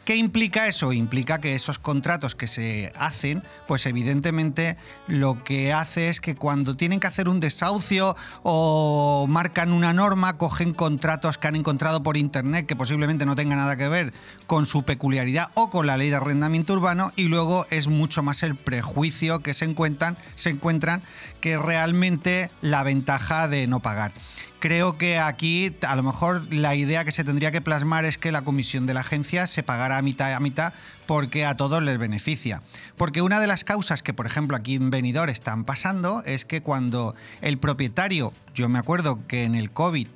[0.04, 0.94] ¿Qué implica eso?
[0.94, 6.76] Implica que esos contratos que se hacen, pues evidentemente lo que hace es que cuando
[6.76, 12.18] tienen que hacer un desahucio o marcan una norma, cogen contratos que han encontrado por
[12.18, 14.14] internet que posiblemente no tengan nada que ver
[14.48, 18.42] con su peculiaridad o con la ley de arrendamiento urbano y luego es mucho más
[18.42, 21.02] el prejuicio que se encuentran, se encuentran
[21.42, 24.12] que realmente la ventaja de no pagar.
[24.60, 28.34] Creo que aquí a lo mejor la idea que se tendría que plasmar es que
[28.34, 30.74] la comisión de la agencia se pagara a mitad a mitad
[31.06, 32.62] porque a todos les beneficia.
[32.98, 36.62] Porque una de las causas que, por ejemplo, aquí en Benidorm están pasando es que
[36.62, 40.08] cuando el propietario, yo me acuerdo que en el COVID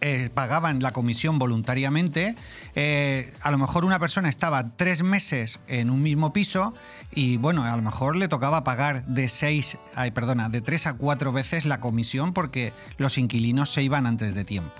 [0.00, 2.34] eh, pagaban la comisión voluntariamente.
[2.74, 6.74] Eh, a lo mejor una persona estaba tres meses en un mismo piso
[7.14, 10.94] y bueno, a lo mejor le tocaba pagar de seis, ay, perdona, de tres a
[10.94, 14.72] cuatro veces la comisión porque los inquilinos se iban antes de tiempo.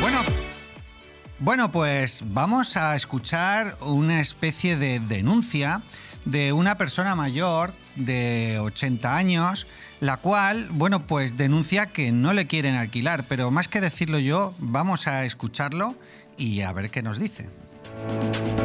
[0.00, 0.22] Bueno,
[1.38, 5.82] bueno, pues vamos a escuchar una especie de denuncia
[6.24, 9.66] de una persona mayor de 80 años,
[10.00, 14.54] la cual, bueno, pues denuncia que no le quieren alquilar, pero más que decirlo yo,
[14.58, 15.94] vamos a escucharlo
[16.36, 17.48] y a ver qué nos dice.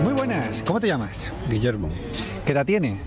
[0.04, 1.32] Muy buenas, ¿cómo te llamas?
[1.50, 1.90] Guillermo,
[2.46, 3.00] ¿Qué edad tiene?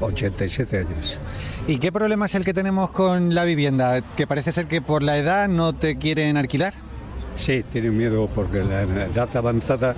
[0.00, 1.18] 87 años.
[1.66, 4.00] ¿Y qué problema es el que tenemos con la vivienda?
[4.16, 6.72] Que parece ser que por la edad no te quieren alquilar.
[7.36, 9.94] Sí, tienen miedo porque la edad avanzada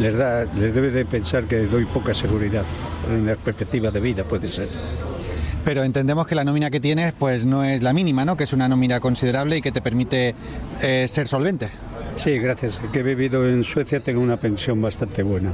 [0.00, 2.64] les, da, les debe de pensar que doy poca seguridad.
[3.08, 4.68] En la perspectiva de vida puede ser.
[5.64, 8.36] Pero entendemos que la nómina que tienes pues no es la mínima, ¿no?
[8.36, 10.34] Que es una nómina considerable y que te permite
[10.80, 11.68] eh, ser solvente.
[12.16, 12.80] Sí, gracias.
[12.92, 15.52] Que he vivido en Suecia tengo una pensión bastante buena.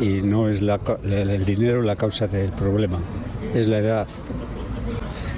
[0.00, 2.98] Y no es la el dinero la causa del problema,
[3.54, 4.08] es la edad.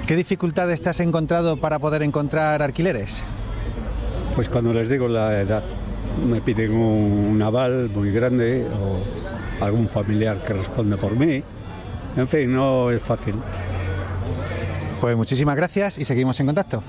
[0.05, 3.23] ¿Qué dificultades te has encontrado para poder encontrar alquileres?
[4.35, 5.63] Pues cuando les digo la edad,
[6.27, 11.43] me piden un, un aval muy grande o algún familiar que responda por mí.
[12.15, 13.35] En fin, no es fácil.
[15.01, 16.83] Pues muchísimas gracias y seguimos en contacto.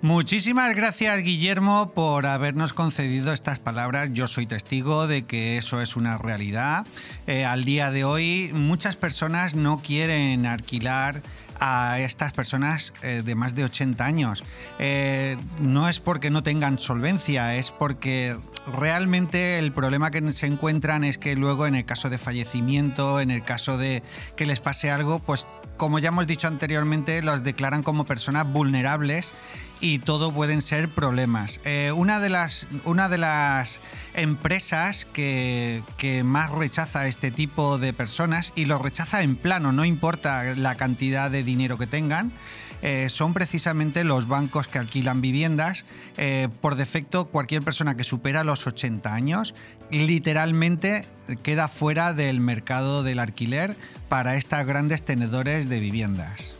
[0.00, 4.10] Muchísimas gracias Guillermo por habernos concedido estas palabras.
[4.12, 6.86] Yo soy testigo de que eso es una realidad.
[7.26, 11.20] Eh, al día de hoy muchas personas no quieren alquilar
[11.60, 14.44] a estas personas eh, de más de 80 años.
[14.78, 18.36] Eh, no es porque no tengan solvencia, es porque
[18.66, 23.30] realmente el problema que se encuentran es que luego en el caso de fallecimiento, en
[23.30, 24.02] el caso de
[24.36, 25.48] que les pase algo, pues
[25.78, 29.32] como ya hemos dicho anteriormente, los declaran como personas vulnerables
[29.80, 31.60] y todo pueden ser problemas.
[31.64, 33.80] Eh, una, de las, una de las
[34.12, 39.84] empresas que, que más rechaza este tipo de personas, y lo rechaza en plano, no
[39.84, 42.32] importa la cantidad de dinero que tengan,
[42.82, 45.84] eh, son precisamente los bancos que alquilan viviendas.
[46.16, 49.54] Eh, por defecto, cualquier persona que supera los 80 años
[49.90, 51.06] literalmente
[51.42, 53.76] queda fuera del mercado del alquiler
[54.08, 56.54] para estas grandes tenedores de viviendas.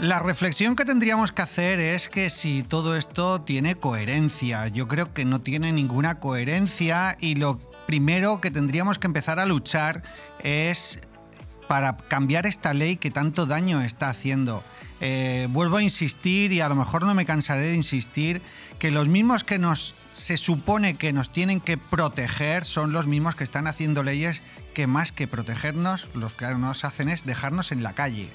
[0.00, 4.66] La reflexión que tendríamos que hacer es que si todo esto tiene coherencia.
[4.68, 9.44] Yo creo que no tiene ninguna coherencia y lo primero que tendríamos que empezar a
[9.44, 10.02] luchar
[10.42, 11.00] es
[11.70, 14.64] para cambiar esta ley que tanto daño está haciendo.
[15.00, 18.42] Eh, vuelvo a insistir y a lo mejor no me cansaré de insistir
[18.80, 23.36] que los mismos que nos se supone que nos tienen que proteger son los mismos
[23.36, 24.42] que están haciendo leyes
[24.74, 28.30] que más que protegernos, los que nos hacen es dejarnos en la calle.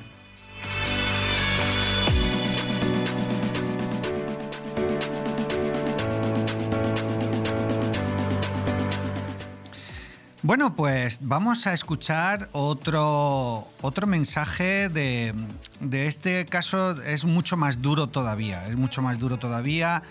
[10.46, 15.34] Bueno, pues vamos a escuchar otro, otro mensaje de,
[15.80, 20.04] de este caso, es mucho más duro todavía, es mucho más duro todavía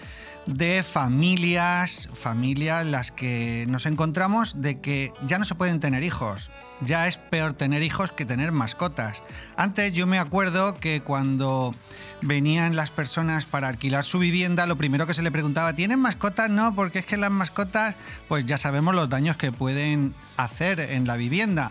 [0.47, 6.51] de familias, familias las que nos encontramos de que ya no se pueden tener hijos.
[6.80, 9.22] Ya es peor tener hijos que tener mascotas.
[9.57, 11.74] Antes yo me acuerdo que cuando
[12.20, 16.51] venían las personas para alquilar su vivienda, lo primero que se le preguntaba, ¿tienen mascotas?
[16.51, 17.97] No, porque es que las mascotas,
[18.28, 21.70] pues ya sabemos los daños que pueden hacer en la vivienda.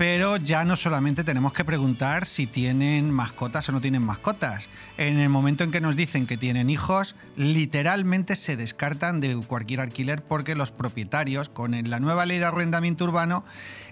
[0.00, 4.70] Pero ya no solamente tenemos que preguntar si tienen mascotas o no tienen mascotas.
[4.96, 9.80] En el momento en que nos dicen que tienen hijos, literalmente se descartan de cualquier
[9.80, 13.44] alquiler porque los propietarios, con la nueva ley de arrendamiento urbano,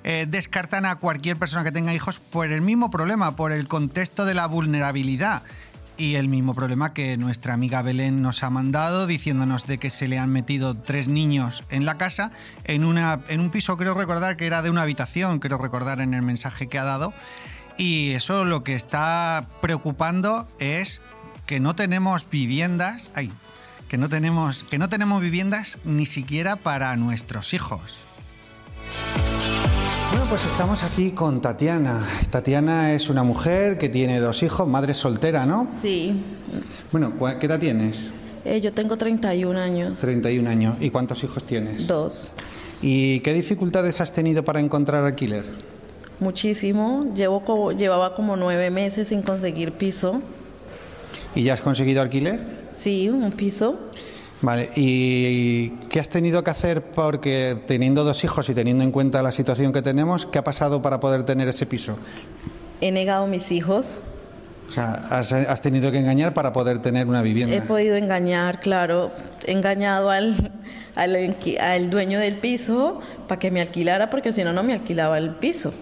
[0.02, 4.24] eh, descartan a cualquier persona que tenga hijos por el mismo problema, por el contexto
[4.24, 5.42] de la vulnerabilidad
[5.98, 10.06] y el mismo problema que nuestra amiga Belén nos ha mandado diciéndonos de que se
[10.06, 12.30] le han metido tres niños en la casa
[12.64, 16.14] en, una, en un piso, creo recordar que era de una habitación, creo recordar en
[16.14, 17.12] el mensaje que ha dado.
[17.76, 21.02] Y eso lo que está preocupando es
[21.46, 23.32] que no tenemos viviendas, ay,
[23.88, 27.98] que no tenemos, que no tenemos viviendas ni siquiera para nuestros hijos.
[30.28, 32.06] Pues estamos aquí con Tatiana.
[32.28, 35.66] Tatiana es una mujer que tiene dos hijos, madre soltera, ¿no?
[35.80, 36.20] Sí.
[36.92, 38.10] Bueno, ¿qué edad tienes?
[38.44, 39.98] Eh, yo tengo 31 años.
[40.00, 40.76] 31 años.
[40.80, 41.86] ¿Y cuántos hijos tienes?
[41.86, 42.30] Dos.
[42.82, 45.44] ¿Y qué dificultades has tenido para encontrar alquiler?
[46.20, 47.06] Muchísimo.
[47.14, 50.20] Llevo como, llevaba como nueve meses sin conseguir piso.
[51.34, 52.40] ¿Y ya has conseguido alquiler?
[52.70, 53.78] Sí, un piso.
[54.40, 59.20] Vale, ¿y qué has tenido que hacer porque teniendo dos hijos y teniendo en cuenta
[59.22, 61.98] la situación que tenemos, qué ha pasado para poder tener ese piso?
[62.80, 63.94] He negado mis hijos.
[64.68, 67.56] O sea, has, tenido que engañar para poder tener una vivienda.
[67.56, 69.10] He podido engañar, claro.
[69.46, 70.52] He engañado al,
[70.94, 75.16] al, al dueño del piso para que me alquilara porque si no, no me alquilaba
[75.16, 75.72] el piso.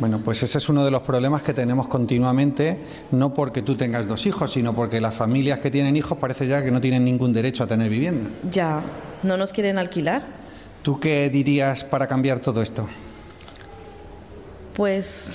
[0.00, 2.78] Bueno, pues ese es uno de los problemas que tenemos continuamente,
[3.10, 6.64] no porque tú tengas dos hijos, sino porque las familias que tienen hijos parece ya
[6.64, 8.30] que no tienen ningún derecho a tener vivienda.
[8.50, 8.80] Ya,
[9.22, 10.22] no nos quieren alquilar.
[10.82, 12.88] ¿Tú qué dirías para cambiar todo esto?
[14.72, 15.28] Pues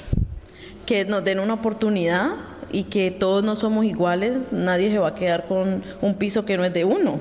[0.87, 2.31] que nos den una oportunidad
[2.71, 6.57] y que todos no somos iguales, nadie se va a quedar con un piso que
[6.57, 7.19] no es de uno.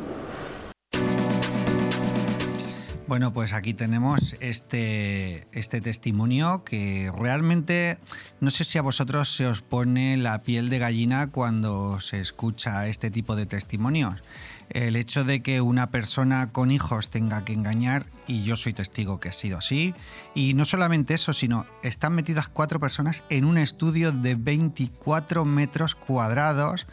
[3.07, 7.99] Bueno, pues aquí tenemos este, este testimonio que realmente
[8.41, 12.87] no sé si a vosotros se os pone la piel de gallina cuando se escucha
[12.89, 14.23] este tipo de testimonios.
[14.71, 19.21] El hecho de que una persona con hijos tenga que engañar, y yo soy testigo
[19.21, 19.95] que ha sido así,
[20.35, 25.95] y no solamente eso, sino están metidas cuatro personas en un estudio de 24 metros
[25.95, 26.87] cuadrados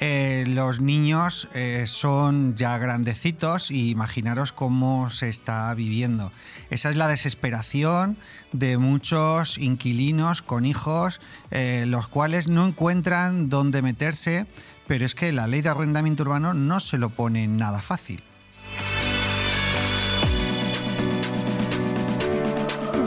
[0.00, 6.32] eh, los niños eh, son ya grandecitos y imaginaros cómo se está viviendo.
[6.70, 8.16] Esa es la desesperación
[8.52, 11.20] de muchos inquilinos con hijos,
[11.50, 14.46] eh, los cuales no encuentran dónde meterse,
[14.86, 18.22] pero es que la ley de arrendamiento urbano no se lo pone nada fácil.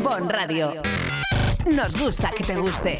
[0.03, 0.83] Bon Radio.
[1.65, 2.99] Nos gusta que te guste.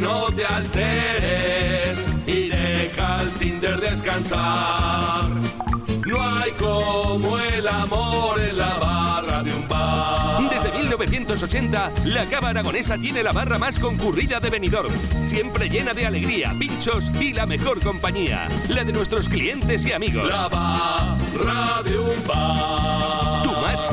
[0.00, 5.24] No te alteres y deja al Tinder descansar.
[6.06, 10.48] No hay como el amor en la barra de un bar.
[10.48, 14.92] Desde 1980, la Cava Aragonesa tiene la barra más concurrida de Benidorm.
[15.22, 18.48] Siempre llena de alegría, pinchos y la mejor compañía.
[18.68, 20.28] La de nuestros clientes y amigos.
[20.28, 23.42] La barra de un bar.
[23.42, 23.86] Tu match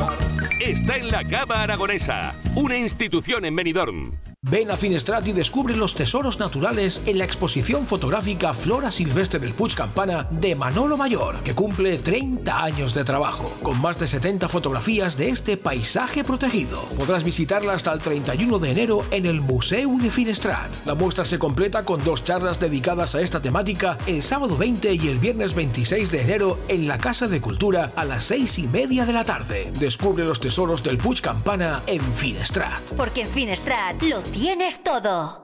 [0.61, 4.11] está en la Cava Aragonesa, una institución en Benidorm.
[4.47, 9.53] Ven a Finestrat y descubre los tesoros naturales en la exposición fotográfica Flora Silvestre del
[9.53, 14.47] Puig Campana de Manolo Mayor, que cumple 30 años de trabajo, con más de 70
[14.47, 16.79] fotografías de este paisaje protegido.
[16.95, 20.69] Podrás visitarla hasta el 31 de enero en el Museo de Finestrat.
[20.85, 25.07] La muestra se completa con dos charlas dedicadas a esta temática el sábado 20 y
[25.07, 29.07] el viernes 26 de enero en la Casa de Cultura a las 6 y media
[29.07, 29.71] de la tarde.
[29.79, 32.79] Descubre los tesoros del Puig Campana en Finestrat.
[32.95, 35.43] Porque en Finestrat lo tienes todo.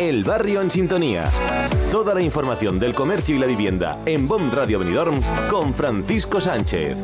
[0.00, 1.30] El barrio en sintonía.
[1.92, 6.98] Toda la información del comercio y la vivienda en BOM Radio Benidorm con Francisco Sánchez.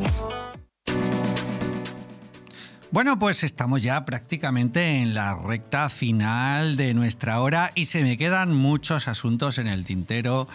[2.91, 8.17] Bueno, pues estamos ya prácticamente en la recta final de nuestra hora y se me
[8.17, 10.49] quedan muchos asuntos en el tintero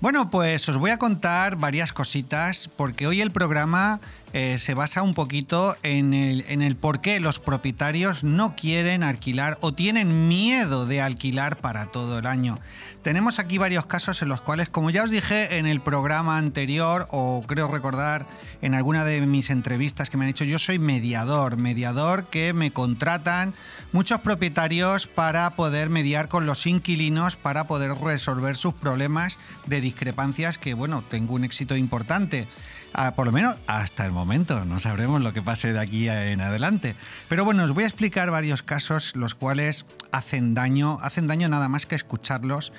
[0.00, 3.98] Bueno, pues os voy a contar varias cositas porque hoy el programa
[4.32, 9.02] eh, se basa un poquito en el, en el por qué los propietarios no quieren
[9.02, 12.58] alquilar o tienen miedo de alquilar para todo el año.
[13.02, 17.08] Tenemos aquí varios casos en los cuales, como ya os dije en el programa anterior,
[17.10, 18.26] o creo recordar
[18.60, 22.72] en alguna de mis entrevistas que me han hecho, yo soy mediador, mediador que me
[22.72, 23.54] contratan
[23.92, 30.58] muchos propietarios para poder mediar con los inquilinos, para poder resolver sus problemas de discrepancias
[30.58, 32.48] que, bueno, tengo un éxito importante.
[32.92, 34.64] Ah, por lo menos hasta el momento.
[34.64, 36.94] No sabremos lo que pase de aquí en adelante.
[37.28, 41.68] Pero bueno, os voy a explicar varios casos los cuales hacen daño, hacen daño nada
[41.68, 42.72] más que escucharlos.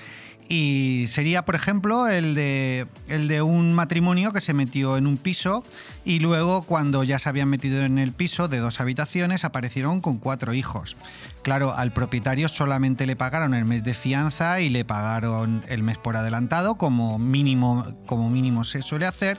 [0.51, 5.17] Y sería, por ejemplo, el de, el de un matrimonio que se metió en un
[5.17, 5.63] piso
[6.03, 10.17] y luego, cuando ya se habían metido en el piso de dos habitaciones, aparecieron con
[10.17, 10.97] cuatro hijos.
[11.43, 15.99] Claro, al propietario solamente le pagaron el mes de fianza y le pagaron el mes
[15.99, 19.37] por adelantado, como mínimo, como mínimo se suele hacer,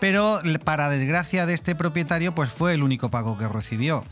[0.00, 4.02] pero para desgracia de este propietario, pues fue el único pago que recibió.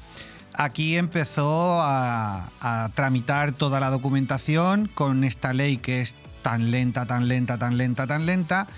[0.54, 6.14] Aquí empezó a, a tramitar toda la documentación con esta ley que es
[6.46, 8.68] tan lenta, tan lenta, tan lenta, tan lenta.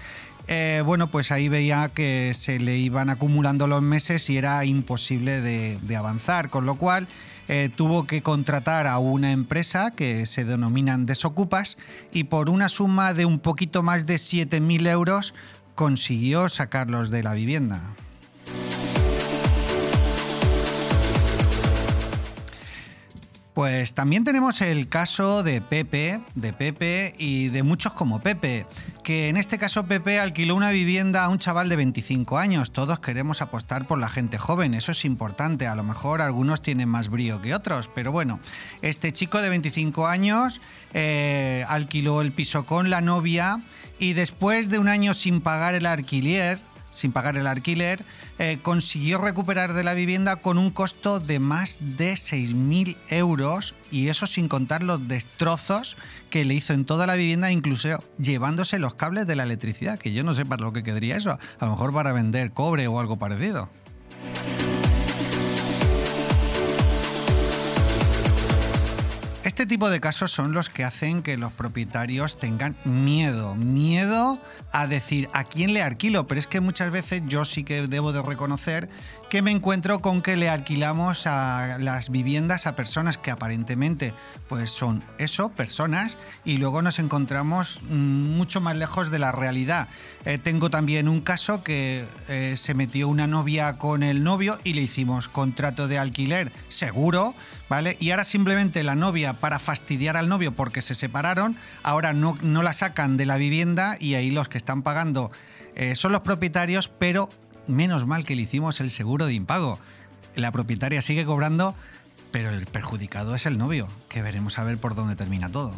[0.46, 5.42] Eh, bueno, pues ahí veía que se le iban acumulando los meses y era imposible
[5.42, 7.06] de, avanzar, con lo cual
[7.46, 11.76] eh, tuvo que contratar a una empresa que se denominan desocupas
[12.10, 15.34] y por una suma de un poquito más de 7.000 euros
[15.74, 17.82] consiguió sacarlos de la vivienda.
[23.58, 28.66] Pues también tenemos el caso de Pepe, de Pepe y de muchos como Pepe,
[29.02, 32.70] que en este caso Pepe alquiló una vivienda a un chaval de 25 años.
[32.70, 35.66] Todos queremos apostar por la gente joven, eso es importante.
[35.66, 38.38] A lo mejor algunos tienen más brío que otros, pero bueno,
[38.80, 40.60] este chico de 25 años
[40.94, 43.58] eh, alquiló el piso con la novia
[43.98, 46.60] y después de un año sin pagar el alquiler,
[46.90, 48.04] sin pagar el alquiler,
[48.38, 54.08] eh, consiguió recuperar de la vivienda con un costo de más de 6.000 euros y
[54.08, 55.96] eso sin contar los destrozos
[56.30, 60.12] que le hizo en toda la vivienda, incluso llevándose los cables de la electricidad, que
[60.12, 63.00] yo no sé para lo que quedaría eso, a lo mejor para vender cobre o
[63.00, 63.68] algo parecido.
[69.58, 74.40] Este tipo de casos son los que hacen que los propietarios tengan miedo, miedo
[74.70, 78.12] a decir a quién le alquilo, pero es que muchas veces yo sí que debo
[78.12, 78.88] de reconocer
[79.28, 84.14] que me encuentro con que le alquilamos a las viviendas a personas que aparentemente
[84.48, 86.16] pues son eso, personas,
[86.46, 89.88] y luego nos encontramos mucho más lejos de la realidad.
[90.24, 94.72] Eh, tengo también un caso que eh, se metió una novia con el novio y
[94.72, 97.34] le hicimos contrato de alquiler seguro,
[97.68, 97.98] ¿vale?
[98.00, 102.62] Y ahora simplemente la novia, para fastidiar al novio porque se separaron, ahora no, no
[102.62, 105.30] la sacan de la vivienda y ahí los que están pagando
[105.74, 107.28] eh, son los propietarios, pero
[107.68, 109.78] menos mal que le hicimos el seguro de impago.
[110.34, 111.74] La propietaria sigue cobrando,
[112.30, 115.74] pero el perjudicado es el novio, que veremos a ver por dónde termina todo.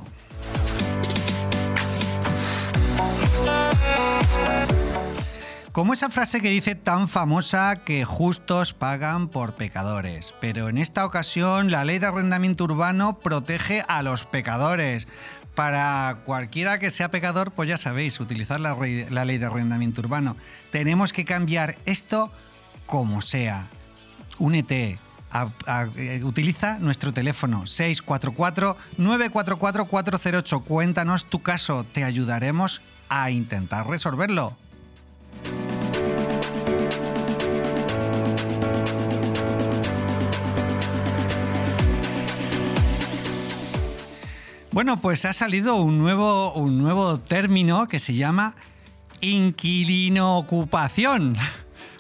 [5.73, 11.07] Como esa frase que dice tan famosa que justos pagan por pecadores, pero en esta
[11.07, 15.07] ocasión la ley de arrendamiento urbano protege a los pecadores.
[15.61, 20.35] Para cualquiera que sea pecador, pues ya sabéis, utilizar la, ley de arrendamiento urbano.
[20.73, 22.33] Tenemos que cambiar esto
[22.87, 23.69] como sea.
[24.39, 24.99] Únete,
[25.97, 30.65] eh, utiliza nuestro teléfono 644-944-408.
[30.65, 32.81] Cuéntanos tu caso, te ayudaremos
[33.11, 34.57] a intentar resolverlo.
[44.73, 48.55] Bueno, pues ha salido un nuevo, un nuevo término que se llama
[49.21, 51.37] inquilino ocupación.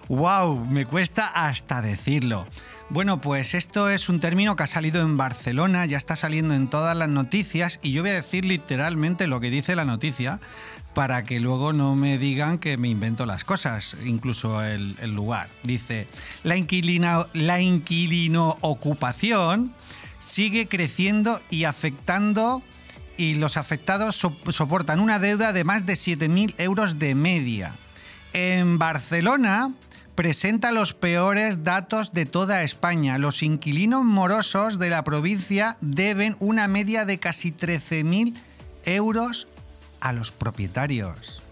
[0.08, 0.66] ¡Wow!
[0.70, 2.46] Me cuesta hasta decirlo.
[2.88, 6.70] Bueno, pues esto es un término que ha salido en Barcelona, ya está saliendo en
[6.70, 10.40] todas las noticias y yo voy a decir literalmente lo que dice la noticia
[10.94, 15.48] para que luego no me digan que me invento las cosas, incluso el, lugar.
[15.64, 16.06] Dice,
[16.44, 16.54] la,
[17.32, 19.74] la inquilino ocupación
[20.20, 22.62] sigue creciendo y afectando
[23.16, 27.76] y los afectados so- soportan una deuda de más de 7.000 euros de media.
[28.32, 29.72] En Barcelona
[30.14, 33.18] presenta los peores datos de toda España.
[33.18, 38.34] Los inquilinos morosos de la provincia deben una media de casi 13.000
[38.84, 39.48] euros
[40.00, 41.42] a los propietarios.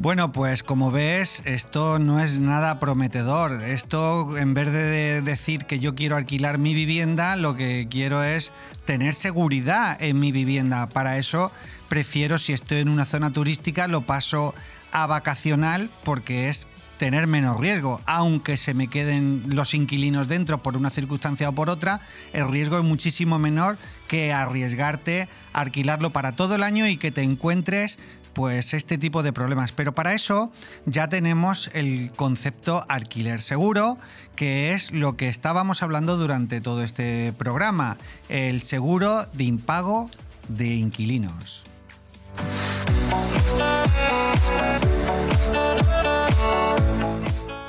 [0.00, 3.64] Bueno, pues como ves, esto no es nada prometedor.
[3.64, 8.52] Esto, en vez de decir que yo quiero alquilar mi vivienda, lo que quiero es
[8.84, 10.86] tener seguridad en mi vivienda.
[10.86, 11.50] Para eso
[11.88, 14.54] prefiero, si estoy en una zona turística, lo paso
[14.92, 16.68] a vacacional porque es
[16.98, 18.00] tener menos riesgo.
[18.04, 22.00] Aunque se me queden los inquilinos dentro por una circunstancia o por otra,
[22.32, 27.10] el riesgo es muchísimo menor que arriesgarte a alquilarlo para todo el año y que
[27.10, 27.98] te encuentres
[28.32, 29.72] pues este tipo de problemas.
[29.72, 30.52] Pero para eso
[30.86, 33.98] ya tenemos el concepto alquiler seguro,
[34.36, 37.98] que es lo que estábamos hablando durante todo este programa,
[38.28, 40.10] el seguro de impago
[40.48, 41.64] de inquilinos.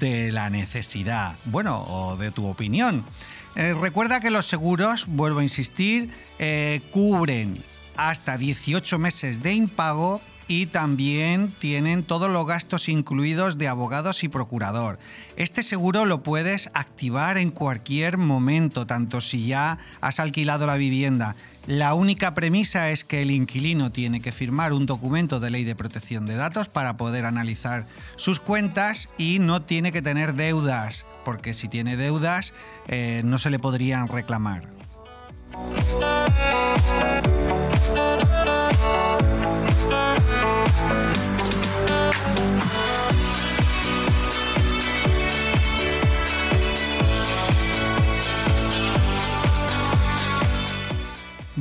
[0.00, 1.36] de la necesidad.
[1.44, 3.04] Bueno, o de tu opinión.
[3.54, 7.62] Eh, recuerda que los seguros, vuelvo a insistir, eh, cubren
[7.96, 14.28] hasta 18 meses de impago y también tienen todos los gastos incluidos de abogados y
[14.28, 14.98] procurador.
[15.36, 21.36] Este seguro lo puedes activar en cualquier momento, tanto si ya has alquilado la vivienda.
[21.66, 25.74] La única premisa es que el inquilino tiene que firmar un documento de ley de
[25.74, 27.86] protección de datos para poder analizar
[28.16, 32.52] sus cuentas y no tiene que tener deudas, porque si tiene deudas
[32.86, 34.74] eh, no se le podrían reclamar.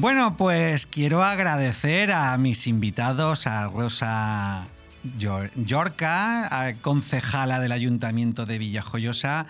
[0.04, 4.68] Bueno, pues quiero agradecer a mis invitados, a Rosa
[5.18, 9.46] Yor- Yorca, concejala del Ayuntamiento de Villajoyosa,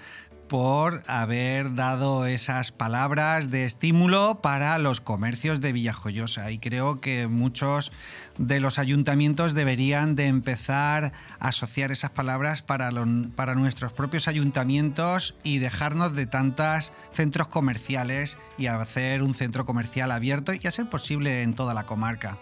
[0.53, 6.51] por haber dado esas palabras de estímulo para los comercios de Villajoyosa.
[6.51, 7.91] Y creo que muchos
[8.37, 12.91] de los ayuntamientos deberían de empezar a asociar esas palabras para,
[13.35, 20.11] para nuestros propios ayuntamientos y dejarnos de tantos centros comerciales y hacer un centro comercial
[20.11, 22.37] abierto y a ser posible en toda la comarca.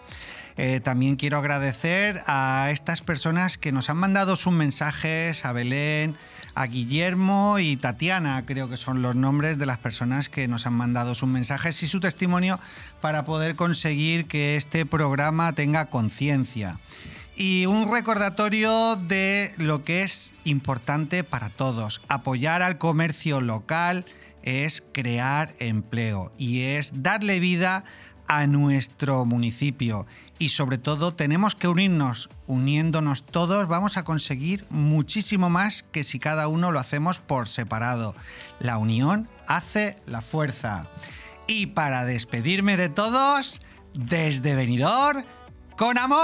[0.57, 6.17] Eh, también quiero agradecer a estas personas que nos han mandado sus mensajes, a Belén,
[6.55, 10.73] a Guillermo y Tatiana, creo que son los nombres de las personas que nos han
[10.73, 12.59] mandado sus mensajes y su testimonio
[12.99, 16.79] para poder conseguir que este programa tenga conciencia.
[17.35, 22.01] Y un recordatorio de lo que es importante para todos.
[22.07, 24.05] Apoyar al comercio local
[24.43, 27.83] es crear empleo y es darle vida
[28.27, 30.05] a nuestro municipio
[30.39, 36.19] y sobre todo tenemos que unirnos, uniéndonos todos vamos a conseguir muchísimo más que si
[36.19, 38.13] cada uno lo hacemos por separado.
[38.59, 40.89] La unión hace la fuerza.
[41.47, 43.61] Y para despedirme de todos,
[43.93, 45.23] desde Benidorm,
[45.77, 46.17] con amor.